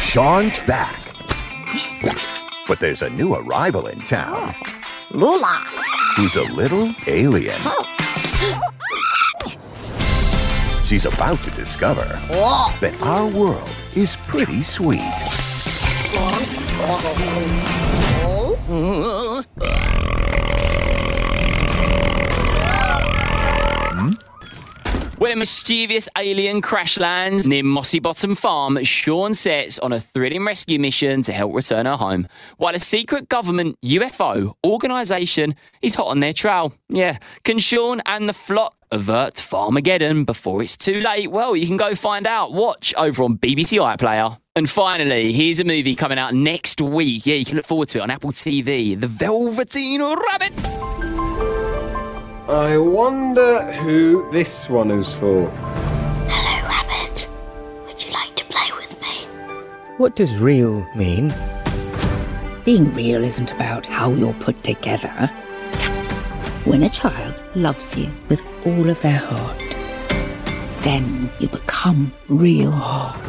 Shaun's 0.00 0.58
back. 0.66 1.04
But 2.66 2.80
there's 2.80 3.02
a 3.02 3.10
new 3.10 3.34
arrival 3.34 3.88
in 3.88 4.00
town 4.00 4.54
Lu-La. 5.10 5.64
who's 6.16 6.36
a 6.36 6.44
little 6.44 6.94
alien. 7.06 7.60
She's 10.84 11.04
about 11.04 11.42
to 11.42 11.50
discover 11.50 12.04
that 12.80 12.94
our 13.02 13.26
world 13.28 13.68
is 13.94 14.16
pretty 14.16 14.62
sweet. 14.62 15.02
When 25.24 25.32
a 25.32 25.36
mischievous 25.36 26.06
alien 26.18 26.60
crash 26.60 26.98
lands 26.98 27.48
near 27.48 27.62
Mossy 27.62 27.98
Bottom 27.98 28.34
Farm, 28.34 28.84
Shaun 28.84 29.32
sets 29.32 29.78
on 29.78 29.90
a 29.94 29.98
thrilling 29.98 30.44
rescue 30.44 30.78
mission 30.78 31.22
to 31.22 31.32
help 31.32 31.54
return 31.54 31.86
her 31.86 31.96
home, 31.96 32.28
while 32.58 32.74
a 32.74 32.78
secret 32.78 33.30
government 33.30 33.78
UFO 33.82 34.52
organisation 34.66 35.54
is 35.80 35.94
hot 35.94 36.08
on 36.08 36.20
their 36.20 36.34
trail. 36.34 36.74
Yeah, 36.90 37.16
can 37.42 37.58
Shaun 37.58 38.02
and 38.04 38.28
the 38.28 38.34
flock 38.34 38.76
avert 38.90 39.36
Farmageddon 39.36 40.26
before 40.26 40.62
it's 40.62 40.76
too 40.76 41.00
late? 41.00 41.30
Well, 41.30 41.56
you 41.56 41.66
can 41.66 41.78
go 41.78 41.94
find 41.94 42.26
out. 42.26 42.52
Watch 42.52 42.92
over 42.98 43.24
on 43.24 43.38
BBC 43.38 43.78
iPlayer. 43.78 44.38
And 44.54 44.68
finally, 44.68 45.32
here's 45.32 45.58
a 45.58 45.64
movie 45.64 45.94
coming 45.94 46.18
out 46.18 46.34
next 46.34 46.82
week. 46.82 47.24
Yeah, 47.24 47.36
you 47.36 47.46
can 47.46 47.56
look 47.56 47.64
forward 47.64 47.88
to 47.88 47.98
it 47.98 48.02
on 48.02 48.10
Apple 48.10 48.32
TV 48.32 49.00
The 49.00 49.08
Velveteen 49.08 50.02
Rabbit. 50.02 51.23
I 52.48 52.76
wonder 52.76 53.72
who 53.72 54.30
this 54.30 54.68
one 54.68 54.90
is 54.90 55.14
for. 55.14 55.48
Hello, 55.48 56.68
Rabbit. 56.68 57.26
Would 57.86 58.04
you 58.04 58.12
like 58.12 58.36
to 58.36 58.44
play 58.44 58.70
with 58.76 59.00
me? 59.00 59.26
What 59.96 60.14
does 60.14 60.36
real 60.36 60.86
mean? 60.94 61.32
Being 62.66 62.92
real 62.92 63.24
isn't 63.24 63.50
about 63.50 63.86
how 63.86 64.10
you're 64.10 64.34
put 64.34 64.62
together. 64.62 65.08
When 66.66 66.82
a 66.82 66.90
child 66.90 67.42
loves 67.54 67.96
you 67.96 68.10
with 68.28 68.42
all 68.66 68.90
of 68.90 69.00
their 69.00 69.20
heart, 69.20 69.62
then 70.84 71.30
you 71.40 71.48
become 71.48 72.12
real. 72.28 72.70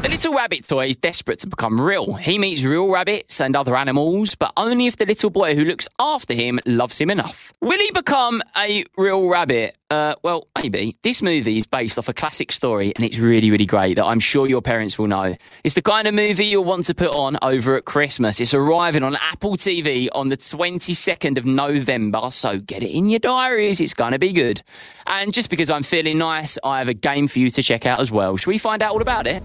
The 0.02 0.10
little 0.10 0.36
rabbit 0.36 0.68
toy 0.68 0.88
is 0.90 0.98
desperate 0.98 1.40
to 1.40 1.48
become 1.48 1.80
real. 1.80 2.16
He 2.16 2.38
meets 2.38 2.64
real 2.64 2.90
rabbits 2.90 3.40
and 3.40 3.56
other 3.56 3.78
animals, 3.78 4.36
but 4.36 4.52
only 4.58 4.88
if 4.88 4.98
the 4.98 5.06
little 5.06 5.30
boy 5.30 5.56
who 5.56 5.64
looks 5.64 5.88
after 5.98 6.34
him 6.34 6.60
loves 6.66 7.00
him 7.00 7.10
enough. 7.10 7.54
Will 7.62 7.80
he 7.80 7.92
become 7.92 8.44
a 8.58 8.84
real 8.98 9.30
rabbit? 9.30 9.78
Uh, 9.92 10.16
well, 10.24 10.48
maybe. 10.58 10.98
This 11.04 11.22
movie 11.22 11.58
is 11.58 11.68
based 11.68 12.00
off 12.00 12.10
a 12.10 12.14
classic 12.14 12.52
story 12.52 12.92
and 12.96 13.06
it's 13.06 13.20
really, 13.20 13.52
really 13.52 13.68
great 13.68 13.98
that 13.98 14.06
I'm 14.06 14.20
sure 14.20 14.48
your 14.48 14.62
parents 14.62 14.98
will 14.98 15.06
know. 15.06 15.36
It's 15.64 15.76
the 15.76 15.84
kind 15.84 16.08
of 16.08 16.16
movie 16.16 16.46
you'll 16.46 16.64
want 16.64 16.86
to 16.86 16.96
put 16.96 17.10
on 17.10 17.38
over 17.44 17.76
at 17.76 17.86
Christmas. 17.86 18.40
It's 18.40 18.56
arriving 18.56 19.04
on 19.04 19.16
Apple 19.16 19.58
TV 19.58 20.08
on 20.14 20.30
the 20.30 20.38
22nd 20.38 21.38
of 21.38 21.46
November, 21.46 22.32
so 22.32 22.58
get 22.60 22.82
it 22.82 22.90
in 22.90 23.12
your 23.12 23.20
diaries. 23.20 23.80
It's 23.80 23.94
going 23.94 24.14
to 24.14 24.20
be 24.20 24.34
good. 24.34 24.64
And 25.06 25.32
just 25.32 25.52
because 25.52 25.70
I'm 25.70 25.84
feeling 25.84 26.18
nice, 26.18 26.58
I 26.64 26.80
have 26.80 26.90
a 26.90 26.96
game 26.96 27.28
for 27.28 27.38
you 27.38 27.52
to 27.52 27.62
check 27.62 27.86
out 27.86 28.00
as 28.00 28.12
well. 28.12 28.38
Should 28.38 28.48
we 28.48 28.58
find 28.58 28.82
out 28.82 28.92
all 28.92 29.04
about 29.04 29.28
it? 29.28 29.44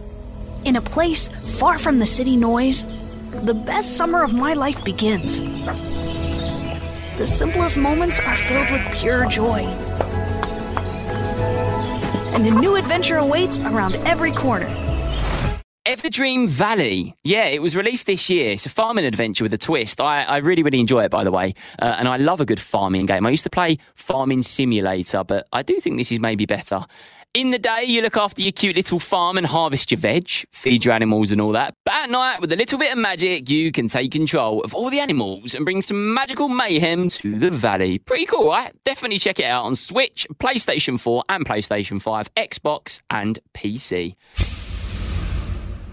In 0.64 0.76
a 0.76 0.80
place 0.80 1.28
far 1.58 1.76
from 1.76 1.98
the 1.98 2.06
city 2.06 2.36
noise, 2.36 2.84
the 3.44 3.54
best 3.54 3.98
summer 3.98 4.22
of 4.22 4.32
my 4.32 4.54
life 4.54 4.82
begins. 4.84 5.38
The 7.18 7.26
simplest 7.26 7.76
moments 7.76 8.18
are 8.20 8.36
filled 8.36 8.70
with 8.70 8.98
pure 8.98 9.26
joy. 9.26 9.66
And 12.32 12.46
a 12.46 12.50
new 12.50 12.76
adventure 12.76 13.16
awaits 13.16 13.58
around 13.58 13.96
every 14.06 14.32
corner. 14.32 14.68
Everdream 15.86 16.46
Valley. 16.46 17.16
Yeah, 17.24 17.46
it 17.46 17.62
was 17.62 17.74
released 17.74 18.06
this 18.06 18.28
year. 18.28 18.52
It's 18.52 18.66
a 18.66 18.68
farming 18.68 19.06
adventure 19.06 19.42
with 19.42 19.52
a 19.54 19.58
twist. 19.58 20.00
I, 20.00 20.22
I 20.24 20.36
really, 20.36 20.62
really 20.62 20.78
enjoy 20.78 21.04
it, 21.04 21.10
by 21.10 21.24
the 21.24 21.32
way. 21.32 21.54
Uh, 21.78 21.96
and 21.98 22.06
I 22.06 22.16
love 22.18 22.40
a 22.40 22.44
good 22.44 22.60
farming 22.60 23.06
game. 23.06 23.26
I 23.26 23.30
used 23.30 23.44
to 23.44 23.50
play 23.50 23.78
Farming 23.94 24.42
Simulator, 24.42 25.24
but 25.24 25.48
I 25.52 25.62
do 25.62 25.78
think 25.78 25.96
this 25.96 26.12
is 26.12 26.20
maybe 26.20 26.46
better. 26.46 26.84
In 27.32 27.52
the 27.52 27.60
day, 27.60 27.84
you 27.84 28.02
look 28.02 28.16
after 28.16 28.42
your 28.42 28.50
cute 28.50 28.74
little 28.74 28.98
farm 28.98 29.38
and 29.38 29.46
harvest 29.46 29.92
your 29.92 30.00
veg, 30.00 30.28
feed 30.52 30.84
your 30.84 30.92
animals 30.92 31.30
and 31.30 31.40
all 31.40 31.52
that. 31.52 31.74
But 31.84 31.94
at 31.94 32.10
night, 32.10 32.40
with 32.40 32.50
a 32.50 32.56
little 32.56 32.76
bit 32.76 32.90
of 32.90 32.98
magic, 32.98 33.48
you 33.48 33.70
can 33.70 33.86
take 33.86 34.10
control 34.10 34.62
of 34.62 34.74
all 34.74 34.90
the 34.90 34.98
animals 34.98 35.54
and 35.54 35.64
bring 35.64 35.80
some 35.80 36.12
magical 36.12 36.48
mayhem 36.48 37.08
to 37.10 37.38
the 37.38 37.52
valley. 37.52 38.00
Pretty 38.00 38.26
cool, 38.26 38.48
right? 38.48 38.72
Definitely 38.84 39.20
check 39.20 39.38
it 39.38 39.44
out 39.44 39.64
on 39.64 39.76
Switch, 39.76 40.26
PlayStation 40.40 40.98
4 40.98 41.22
and 41.28 41.46
PlayStation 41.46 42.02
5, 42.02 42.34
Xbox 42.34 43.00
and 43.10 43.38
PC. 43.54 44.16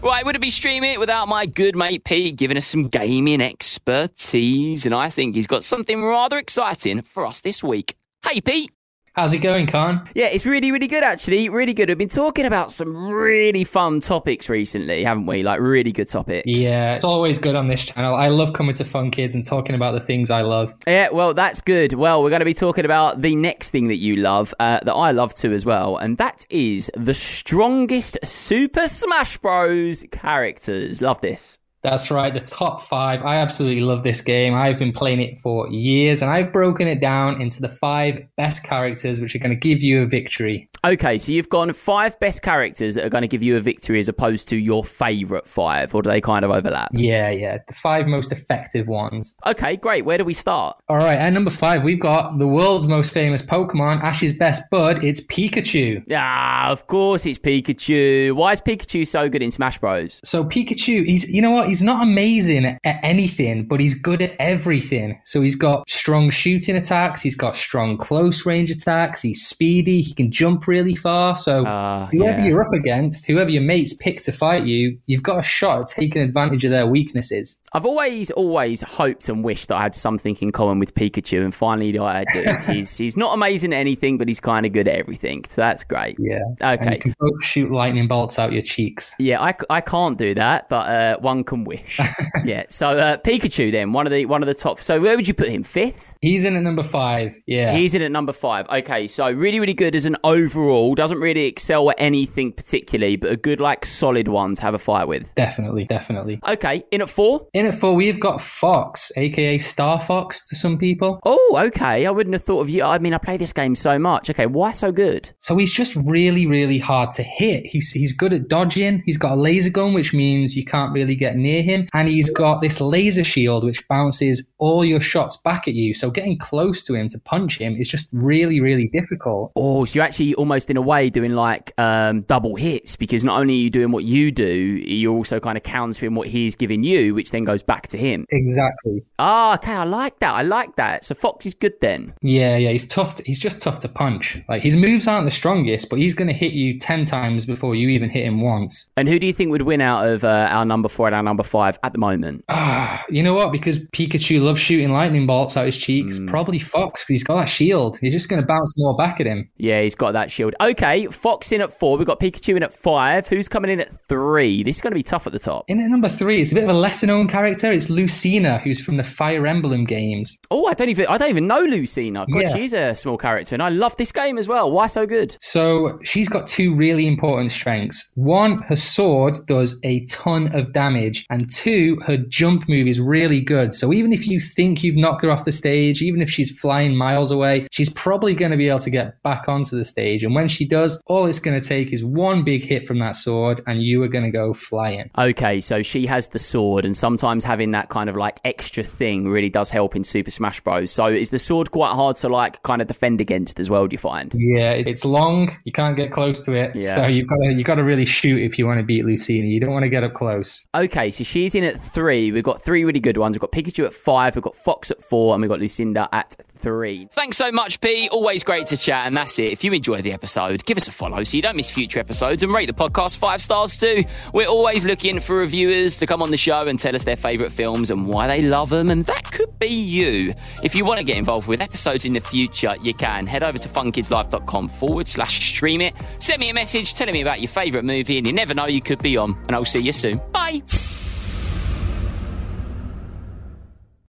Right, 0.02 0.26
wouldn't 0.26 0.42
be 0.42 0.50
Stream 0.50 0.84
It 0.84 1.00
without 1.00 1.28
my 1.28 1.46
good 1.46 1.76
mate 1.76 2.04
Pete 2.04 2.36
giving 2.36 2.58
us 2.58 2.66
some 2.66 2.88
gaming 2.88 3.42
expertise, 3.42 4.88
and 4.88 4.96
I 4.96 5.12
think 5.12 5.36
he's 5.36 5.46
got 5.46 5.64
something 5.64 6.04
rather 6.04 6.40
exciting 6.40 7.04
for 7.04 7.28
us 7.28 7.42
this 7.42 7.64
week. 7.64 7.96
Hey, 8.24 8.42
Pete. 8.42 8.72
How's 9.18 9.34
it 9.34 9.40
going, 9.40 9.66
Khan? 9.66 10.08
Yeah, 10.14 10.28
it's 10.28 10.46
really, 10.46 10.72
really 10.72 10.88
good, 10.88 11.04
actually. 11.04 11.50
Really 11.50 11.74
good. 11.74 11.90
We've 11.90 11.98
been 11.98 12.08
talking 12.08 12.46
about 12.46 12.72
some 12.72 12.96
really 13.10 13.64
fun 13.64 14.00
topics 14.00 14.48
recently, 14.48 15.04
haven't 15.04 15.26
we? 15.26 15.42
Like, 15.42 15.60
really 15.60 15.92
good 15.92 16.08
topics. 16.08 16.44
Yeah, 16.46 16.98
it's 16.98 17.04
always 17.04 17.40
good 17.40 17.56
on 17.56 17.68
this 17.68 17.84
channel. 17.84 18.14
I 18.14 18.28
love 18.28 18.54
coming 18.54 18.76
to 18.76 18.86
Fun 18.86 19.10
Kids 19.10 19.34
and 19.34 19.44
talking 19.44 19.74
about 19.74 19.94
the 19.94 20.00
things 20.02 20.30
I 20.30 20.42
love. 20.42 20.72
Yeah, 20.86 21.10
well, 21.12 21.34
that's 21.34 21.62
good. 21.62 21.94
Well, 21.94 22.22
we're 22.22 22.30
going 22.30 22.42
to 22.42 22.46
be 22.46 22.54
talking 22.54 22.86
about 22.86 23.24
the 23.24 23.36
next 23.36 23.72
thing 23.72 23.88
that 23.88 23.96
you 23.96 24.18
love, 24.18 24.54
uh, 24.60 24.82
that 24.84 24.94
I 24.94 25.14
love 25.14 25.34
too 25.34 25.52
as 25.52 25.66
well, 25.66 25.98
and 25.98 26.20
that 26.20 26.46
is 26.52 26.92
the 26.96 27.16
strongest 27.16 28.20
Super 28.24 28.88
Smash 28.88 29.38
Bros. 29.38 30.06
characters. 30.12 31.02
Love 31.02 31.22
this. 31.22 31.58
That's 31.84 32.10
right, 32.12 32.34
the 32.34 32.40
top 32.40 32.82
five. 32.82 33.24
I 33.24 33.38
absolutely 33.38 33.82
love 33.82 34.04
this 34.04 34.22
game. 34.22 34.54
I've 34.54 34.78
been 34.78 34.92
playing 34.92 35.22
it 35.22 35.40
for 35.40 35.70
years 35.70 36.22
and 36.22 36.32
I've 36.32 36.52
broken 36.52 36.88
it 36.88 37.00
down 37.00 37.42
into 37.42 37.62
the 37.62 37.70
five 37.70 38.22
best 38.36 38.64
characters 38.64 39.20
which 39.20 39.36
are 39.36 39.40
going 39.40 39.52
to 39.52 39.56
give 39.56 39.82
you 39.82 40.02
a 40.02 40.06
victory. 40.06 40.70
Okay, 40.86 41.18
so 41.18 41.32
you've 41.32 41.50
gone 41.50 41.74
five 41.74 42.20
best 42.20 42.42
characters 42.42 42.96
that 42.96 43.04
are 43.04 43.10
going 43.10 43.24
to 43.24 43.28
give 43.28 43.42
you 43.42 43.58
a 43.58 43.60
victory 43.60 44.00
as 44.00 44.08
opposed 44.08 44.48
to 44.50 44.56
your 44.56 44.84
favourite 44.84 45.46
five, 45.46 45.94
or 45.94 46.02
do 46.02 46.10
they 46.10 46.22
kind 46.22 46.46
of 46.46 46.52
overlap? 46.52 46.92
Yeah, 46.94 47.30
yeah, 47.30 47.58
the 47.68 47.74
five 47.74 48.08
most 48.08 48.32
effective 48.32 48.88
ones. 48.88 49.36
Okay, 49.46 49.76
great. 49.76 50.06
Where 50.06 50.18
do 50.18 50.24
we 50.24 50.34
start? 50.34 50.78
All 50.88 50.98
right, 50.98 51.18
at 51.18 51.34
number 51.34 51.50
five, 51.50 51.84
we've 51.84 52.00
got 52.00 52.38
the 52.38 52.48
world's 52.48 52.88
most 52.88 53.12
famous 53.12 53.42
Pokemon, 53.42 54.02
Ash's 54.04 54.34
best 54.38 54.70
bud. 54.70 55.04
It's 55.04 55.26
Pikachu. 55.28 56.04
Ah, 56.12 56.70
of 56.70 56.88
course 56.88 57.26
it's 57.26 57.40
Pikachu. 57.40 58.34
Why 58.34 58.52
is 58.52 58.62
Pikachu 58.62 59.08
so 59.08 59.28
good 59.30 59.42
in 59.42 59.52
Smash 59.52 59.80
Bros? 59.80 60.22
So 60.24 60.44
Pikachu, 60.44 61.06
he's 61.06 61.30
you 61.30 61.42
know 61.42 61.52
what? 61.52 61.68
He's 61.68 61.77
not 61.82 62.04
amazing 62.04 62.66
at 62.66 62.80
anything, 63.04 63.68
but 63.68 63.80
he's 63.80 63.94
good 63.94 64.22
at 64.22 64.36
everything. 64.40 65.20
So 65.26 65.42
he's 65.42 65.56
got 65.56 65.90
strong 65.90 66.30
shooting 66.30 66.76
attacks. 66.76 67.22
He's 67.22 67.36
got 67.36 67.58
strong 67.58 67.98
close 67.98 68.46
range 68.46 68.72
attacks. 68.72 69.22
He's 69.22 69.46
speedy. 69.46 70.02
He 70.02 70.14
can 70.14 70.32
jump 70.32 70.68
really 70.68 70.96
far. 70.96 71.38
So 71.38 71.66
uh, 71.66 72.08
whoever 72.08 72.40
yeah. 72.40 72.46
you're 72.46 72.66
up 72.66 72.74
against, 72.74 73.26
whoever 73.26 73.50
your 73.50 73.64
mates 73.64 73.94
pick 73.94 74.22
to 74.22 74.32
fight 74.32 74.66
you, 74.66 74.98
you've 75.06 75.24
got 75.24 75.40
a 75.40 75.44
shot 75.44 75.82
at 75.82 75.88
taking 75.88 76.22
advantage 76.22 76.64
of 76.66 76.72
their 76.72 76.88
weaknesses. 76.88 77.60
I've 77.74 77.86
always, 77.86 78.32
always 78.32 78.82
hoped 78.82 79.28
and 79.28 79.44
wished 79.44 79.68
that 79.68 79.76
I 79.76 79.84
had 79.84 79.96
something 79.96 80.36
in 80.38 80.52
common 80.52 80.80
with 80.80 80.96
Pikachu, 80.96 81.44
and 81.44 81.54
finally 81.54 81.98
I 82.00 82.24
do. 82.34 82.44
he's 82.72 82.98
he's 82.98 83.18
not 83.18 83.34
amazing 83.34 83.74
at 83.74 83.78
anything, 83.78 84.18
but 84.18 84.28
he's 84.28 84.40
kind 84.40 84.66
of 84.66 84.72
good 84.72 84.88
at 84.88 84.96
everything. 84.96 85.44
So 85.50 85.62
that's 85.62 85.84
great. 85.84 86.16
Yeah. 86.18 86.40
Okay. 86.62 86.78
And 86.86 86.94
you 86.94 87.00
can 87.00 87.16
both 87.20 87.44
shoot 87.44 87.72
lightning 87.72 88.08
bolts 88.08 88.40
out 88.40 88.54
your 88.54 88.62
cheeks. 88.62 89.14
Yeah, 89.20 89.42
I, 89.42 89.54
I 89.70 89.82
can't 89.82 90.18
do 90.18 90.34
that, 90.36 90.70
but 90.70 90.90
uh, 90.90 91.20
one 91.20 91.44
can 91.44 91.57
wish. 91.66 92.00
yeah. 92.46 92.66
So 92.70 92.90
uh, 92.98 93.18
Pikachu, 93.18 93.72
then 93.72 93.94
one 93.94 94.06
of 94.06 94.12
the 94.12 94.26
one 94.26 94.42
of 94.42 94.48
the 94.48 94.54
top. 94.54 94.80
So 94.80 95.00
where 95.00 95.16
would 95.16 95.28
you 95.28 95.34
put 95.34 95.50
him? 95.50 95.64
Fifth. 95.64 96.16
He's 96.22 96.46
in 96.46 96.56
at 96.56 96.64
number 96.64 96.84
five. 96.84 97.36
Yeah. 97.46 97.74
He's 97.74 97.96
in 97.96 98.02
at 98.02 98.12
number 98.12 98.34
five. 98.34 98.68
Okay. 98.70 99.08
So 99.08 99.30
really, 99.30 99.60
really 99.60 99.74
good 99.74 99.96
as 99.96 100.06
an 100.06 100.18
overall 100.24 100.48
overall. 100.58 100.96
Doesn't 100.96 101.20
really 101.20 101.46
excel 101.46 101.90
at 101.90 101.96
anything 102.00 102.52
particularly, 102.52 103.16
but 103.16 103.32
a 103.32 103.36
good, 103.36 103.60
like, 103.60 103.86
solid 103.86 104.28
one 104.28 104.56
to 104.56 104.62
have 104.62 104.74
a 104.74 104.80
fight 104.80 105.08
with. 105.08 105.34
Definitely, 105.36 105.86
definitely. 105.86 106.40
Okay, 106.48 106.84
in 106.92 107.02
at 107.02 107.10
four? 107.10 107.48
In 107.54 107.66
at 107.66 107.76
four, 107.76 107.96
we've 107.96 108.20
got 108.20 108.42
Fox, 108.42 109.12
aka 109.18 109.60
Star 109.60 110.00
Fox 110.00 110.46
to 110.48 110.56
some 110.56 110.78
people. 110.78 111.20
Oh, 111.26 111.62
okay. 111.68 112.06
I 112.06 112.12
wouldn't 112.12 112.34
have 112.34 112.44
thought 112.44 112.62
of 112.62 112.70
you. 112.70 112.84
I 112.84 113.00
mean, 113.00 113.14
I 113.14 113.18
play 113.18 113.38
this 113.38 113.54
game 113.54 113.76
so 113.76 114.00
much. 114.00 114.30
Okay, 114.30 114.46
why 114.46 114.72
so 114.72 114.92
good? 114.92 115.30
So 115.40 115.58
he's 115.58 115.74
just 115.74 115.96
really, 116.06 116.46
really 116.46 116.80
hard 116.80 117.12
to 117.14 117.24
hit. 117.24 117.66
He's 117.66 117.92
he's 117.92 118.14
good 118.14 118.34
at 118.34 118.48
dodging. 118.48 119.04
He's 119.06 119.18
got 119.18 119.34
a 119.34 119.40
laser 119.40 119.70
gun, 119.70 119.94
which 119.94 120.14
means 120.14 120.56
you 120.56 120.66
can't 120.66 120.94
really 120.94 121.16
get 121.16 121.36
near 121.36 121.47
him, 121.48 121.86
and 121.94 122.08
he's 122.08 122.30
got 122.30 122.62
this 122.62 122.80
laser 122.80 123.24
shield 123.24 123.64
which 123.64 123.88
bounces 123.88 124.50
all 124.58 124.84
your 124.84 125.00
shots 125.00 125.38
back 125.38 125.68
at 125.68 125.74
you. 125.74 125.94
So 125.94 126.10
getting 126.10 126.38
close 126.38 126.84
to 126.84 126.96
him 126.96 127.10
to 127.10 127.20
punch 127.20 127.58
him 127.58 127.76
is 127.76 127.88
just 127.88 128.10
really, 128.14 128.60
really 128.60 128.88
difficult. 128.88 129.52
Oh, 129.56 129.86
so 129.86 129.98
you're 129.98 130.06
actually 130.06 130.36
almost 130.36 130.70
in 130.70 130.78
a 130.78 130.82
way 130.82 131.10
doing 131.10 131.34
like 131.34 131.74
um, 131.80 132.22
double 132.22 132.56
hits 132.56 132.96
because 132.96 133.24
not 133.24 133.40
only 133.40 133.54
are 133.56 133.58
you 133.58 133.70
doing 133.70 133.92
what 133.92 134.04
you 134.04 134.32
do, 134.32 134.46
you're 134.46 135.14
also 135.14 135.40
kind 135.40 135.58
of 135.58 135.64
countering 135.64 136.16
what 136.16 136.28
he's 136.28 136.56
giving 136.56 136.84
you, 136.84 137.14
which 137.14 137.32
then 137.32 137.44
goes 137.44 137.64
back 137.64 137.88
to 137.88 137.98
him. 137.98 138.26
Exactly. 138.30 139.04
Ah, 139.20 139.56
okay. 139.56 139.74
I 139.74 139.84
like 139.84 140.20
that. 140.20 140.34
I 140.34 140.42
like 140.42 140.76
that. 140.76 141.04
So 141.04 141.16
Fox 141.16 141.46
is 141.46 141.54
good 141.54 141.74
then. 141.82 142.14
Yeah, 142.22 142.58
yeah. 142.58 142.72
He's 142.72 142.88
tough. 142.88 143.16
To, 143.16 143.24
he's 143.24 143.40
just 143.40 143.62
tough 143.62 143.80
to 143.80 143.90
punch. 143.90 144.38
Like 144.50 144.64
his 144.64 144.76
moves 144.76 145.08
aren't 145.08 145.26
the 145.26 145.32
strongest, 145.32 145.90
but 145.90 146.00
he's 146.00 146.14
going 146.14 146.28
to 146.28 146.34
hit 146.34 146.54
you 146.54 146.80
ten 146.80 147.06
times 147.06 147.46
before 147.46 147.76
you 147.76 147.90
even 147.90 148.10
hit 148.10 148.26
him 148.26 148.42
once. 148.42 148.92
And 148.98 149.08
who 149.08 149.20
do 149.20 149.28
you 149.28 149.34
think 149.34 149.52
would 149.52 149.62
win 149.64 149.82
out 149.82 150.08
of 150.08 150.24
uh, 150.24 150.48
our 150.52 150.66
number 150.66 150.90
four 150.90 151.08
and 151.08 151.16
our 151.16 151.24
number 151.24 151.37
five 151.44 151.80
at 151.84 151.94
the 151.94 152.00
moment? 152.00 152.44
Ah, 152.50 153.04
you 153.10 153.24
know 153.24 153.34
what? 153.34 153.52
Because 153.52 153.80
Pikachu 153.90 154.42
loves 154.42 154.60
shooting 154.60 154.92
lightning 154.92 155.26
bolts 155.28 155.58
out 155.58 155.66
his 155.66 155.78
cheeks. 155.78 156.18
Hmm. 156.18 156.28
Probably 156.28 156.60
Fox 156.60 157.04
because 157.04 157.10
he's 157.14 157.24
got 157.24 157.36
that 157.42 157.50
shield. 157.50 157.98
He's 158.02 158.14
just 158.14 158.30
going 158.30 158.42
to 158.42 158.48
bounce 158.48 158.76
more 158.78 158.96
back 158.96 159.20
at 159.20 159.28
him. 159.28 159.50
Yeah, 159.58 159.82
he's 159.82 159.96
got 159.96 160.12
that 160.14 160.32
shield. 160.32 160.56
Okay, 160.62 161.08
Fox 161.08 161.52
in 161.52 161.62
at 161.62 161.72
four. 161.74 161.98
We've 161.98 162.08
got 162.08 162.20
Pikachu 162.20 162.56
in 162.58 162.64
at 162.64 162.74
five. 162.74 163.28
Who's 163.28 163.48
coming 163.48 163.72
in 163.72 163.80
at 163.82 163.90
three? 164.08 164.64
This 164.64 164.78
is 164.78 164.82
going 164.82 164.92
to 164.92 164.96
be 164.96 165.04
tough 165.04 165.28
at 165.28 165.34
the 165.34 165.40
top. 165.40 165.66
In 165.68 165.80
at 165.80 165.90
number 165.90 166.10
three, 166.10 166.42
it's 166.42 166.52
a 166.52 166.56
bit 166.56 166.64
of 166.64 166.70
a 166.70 166.74
lesser 166.74 167.08
known 167.08 167.28
character. 167.28 167.72
It's 167.72 167.90
Lucina, 167.90 168.60
who's 168.60 168.84
from 168.84 168.98
the 168.98 169.04
Fire 169.04 169.46
Emblem 169.48 169.86
games. 169.86 170.38
Oh, 170.52 170.66
I 170.68 170.74
don't 170.74 170.90
even 170.90 171.08
I 171.08 171.18
don't 171.18 171.30
even 171.30 171.48
know 171.48 171.62
Lucina. 171.62 172.26
God, 172.32 172.42
Yeah. 172.42 172.54
she's 172.54 172.74
a 172.74 172.96
small 172.96 173.18
character, 173.18 173.56
and 173.56 173.62
I 173.64 173.70
love 173.70 173.96
this 173.98 174.12
game 174.12 174.38
as 174.38 174.48
well. 174.48 174.72
Why 174.72 174.88
so 174.88 175.06
good? 175.06 175.36
So 175.40 176.00
she's 176.04 176.30
got 176.30 176.48
two 176.48 176.76
really 176.76 177.08
important 177.08 177.52
strengths. 177.52 178.12
One, 178.16 178.60
her 178.64 178.76
sword 178.76 179.38
does 179.48 179.80
a 179.84 180.06
ton 180.06 180.54
of 180.56 180.74
damage, 180.74 181.26
and 181.30 181.50
two, 181.50 181.98
her 182.06 182.18
jump 182.18 182.68
move 182.70 182.88
is 182.88 183.00
really 183.00 183.42
good. 183.42 183.74
So 183.74 183.94
even 183.94 184.14
if 184.14 184.28
you 184.28 184.40
think 184.40 184.84
you've 184.84 184.96
knocked 184.96 185.24
her 185.24 185.32
off 185.32 185.44
the 185.44 185.52
stage, 185.52 186.02
even 186.02 186.22
if 186.22 186.30
she's 186.30 186.58
flying 186.58 186.96
miles 186.96 187.32
away, 187.32 187.68
she's 187.72 187.90
probably 187.90 188.34
going 188.34 188.52
to 188.52 188.58
be 188.58 188.70
able 188.70 188.80
to 188.80 188.90
get 188.90 189.22
back 189.24 189.48
onto 189.48 189.76
the 189.76 189.86
stage. 189.86 190.24
And 190.24 190.34
when 190.34 190.48
she 190.48 190.66
does, 190.66 191.02
all 191.08 191.26
it's 191.26 191.40
going 191.40 191.60
to 191.60 191.66
take 191.66 191.92
is 191.92 192.04
one 192.04 192.44
big 192.44 192.64
hit 192.64 192.88
from 192.88 193.00
that 193.00 193.16
sword, 193.16 193.62
and 193.68 193.82
you 193.82 194.02
are 194.04 194.08
going 194.08 194.26
to 194.26 194.32
go 194.32 194.54
flying. 194.54 195.10
Okay, 195.18 195.60
so 195.60 195.82
she 195.82 196.06
has 196.06 196.30
the 196.30 196.40
sword, 196.40 196.86
and 196.86 196.96
sometimes 196.96 197.44
having 197.44 197.72
that 197.72 197.90
kind 197.90 198.10
of 198.10 198.16
like 198.16 198.40
extra 198.44 198.84
thing 198.84 199.28
really 199.28 199.50
does 199.50 199.72
help 199.72 199.96
in 199.96 200.04
Super 200.04 200.32
Smash 200.32 200.62
Bros. 200.62 200.92
So 200.92 201.08
is 201.08 201.30
the 201.30 201.40
sword 201.40 201.72
quite 201.72 201.94
hard 201.94 202.18
to 202.18 202.30
like 202.30 202.62
kind 202.64 202.82
of 202.82 202.88
defend 202.88 203.22
against 203.22 203.60
as 203.60 203.70
well? 203.70 203.88
Do 203.88 203.94
you 203.94 204.00
find? 204.00 204.34
Yeah, 204.36 204.72
it's 204.72 205.04
long. 205.04 205.50
You 205.66 205.72
can't 205.72 205.96
get 205.96 206.12
close 206.12 206.44
to 206.46 206.54
it. 206.54 206.76
Yeah. 206.76 206.96
So 206.96 207.08
you've 207.08 207.28
got 207.28 207.38
to 207.44 207.54
you've 207.54 207.68
got 207.68 207.76
to 207.76 207.84
really 207.84 208.06
shoot 208.06 208.42
if 208.42 208.58
you 208.58 208.66
want 208.66 208.80
to 208.80 208.84
beat 208.84 209.06
Lucina. 209.06 209.48
You 209.48 209.60
don't 209.60 209.72
want 209.72 209.84
to 209.84 209.90
get 209.90 210.04
up 210.04 210.14
close. 210.14 210.66
Okay, 210.76 211.12
so 211.18 211.24
she's 211.24 211.56
in 211.56 211.64
at 211.64 211.76
three. 211.76 212.32
We've 212.32 212.44
got 212.44 212.62
three 212.62 212.84
really 212.84 213.00
good 213.00 213.18
ones. 213.18 213.36
We've 213.36 213.42
got 213.42 213.52
Pikachu 213.52 213.86
at 213.86 213.94
five, 213.94 214.36
we've 214.36 214.44
got 214.44 214.56
Fox 214.56 214.92
at 214.92 215.02
four, 215.02 215.34
and 215.34 215.42
we've 215.42 215.50
got 215.50 215.60
Lucina 215.60 216.08
at 216.12 216.36
three. 216.58 217.08
Thanks 217.12 217.38
so 217.38 217.52
much, 217.52 217.82
P. 217.82 218.08
Always 218.10 218.44
great 218.44 218.68
to 218.68 218.78
chat, 218.78 219.08
and 219.08 219.18
that's 219.18 219.40
it. 219.40 219.52
If 219.52 219.64
you 219.64 219.72
enjoy 219.74 220.02
the 220.02 220.14
episode, 220.14 220.64
give 220.66 220.78
us 220.78 220.88
a 220.88 220.92
follow 220.92 221.24
so 221.24 221.36
you 221.36 221.42
don't 221.42 221.56
miss 221.56 221.72
future 221.72 222.00
episodes 222.00 222.44
and 222.44 222.54
rate 222.54 222.68
the 222.68 222.74
podcast 222.74 223.18
five 223.18 223.42
stars 223.42 223.78
too. 223.78 224.04
We're 224.34 224.48
always 224.48 224.86
looking 224.86 225.20
for 225.20 225.38
reviewers 225.38 225.98
to 225.98 226.06
come 226.06 226.22
on 226.22 226.30
the 226.30 226.38
show 226.38 226.62
and 226.62 226.80
tell 226.80 226.96
us 226.96 227.04
their 227.04 227.16
favourite 227.16 227.52
films 227.52 227.90
and 227.90 228.08
why 228.08 228.28
they 228.28 228.44
love 228.44 228.70
them, 228.70 228.90
and 228.92 229.04
that 229.06 229.32
could 229.32 229.58
be 229.58 229.68
you. 229.68 230.34
If 230.64 230.76
you 230.76 230.86
want 230.86 231.00
to 231.00 231.04
get 231.04 231.18
involved 231.18 231.48
with 231.48 231.62
episodes 231.62 232.06
in 232.06 232.14
the 232.14 232.20
future, 232.20 232.76
you 232.82 232.94
can. 232.94 233.26
Head 233.26 233.42
over 233.42 233.58
to 233.58 233.70
funkidslife.com 233.70 234.70
forward 234.70 235.08
slash 235.08 235.54
stream 235.54 235.82
it. 235.82 235.96
Send 236.20 236.40
me 236.40 236.50
a 236.50 236.54
message 236.54 236.94
telling 236.94 237.14
me 237.14 237.22
about 237.22 237.42
your 237.42 237.50
favourite 237.50 237.86
movie, 237.86 238.18
and 238.18 238.28
you 238.28 238.34
never 238.34 238.54
know, 238.54 238.68
you 238.68 238.82
could 238.82 239.00
be 239.00 239.18
on. 239.18 239.36
And 239.48 239.56
I'll 239.56 239.66
see 239.66 239.82
you 239.82 239.92
soon. 239.92 240.22
Bye. 240.32 240.62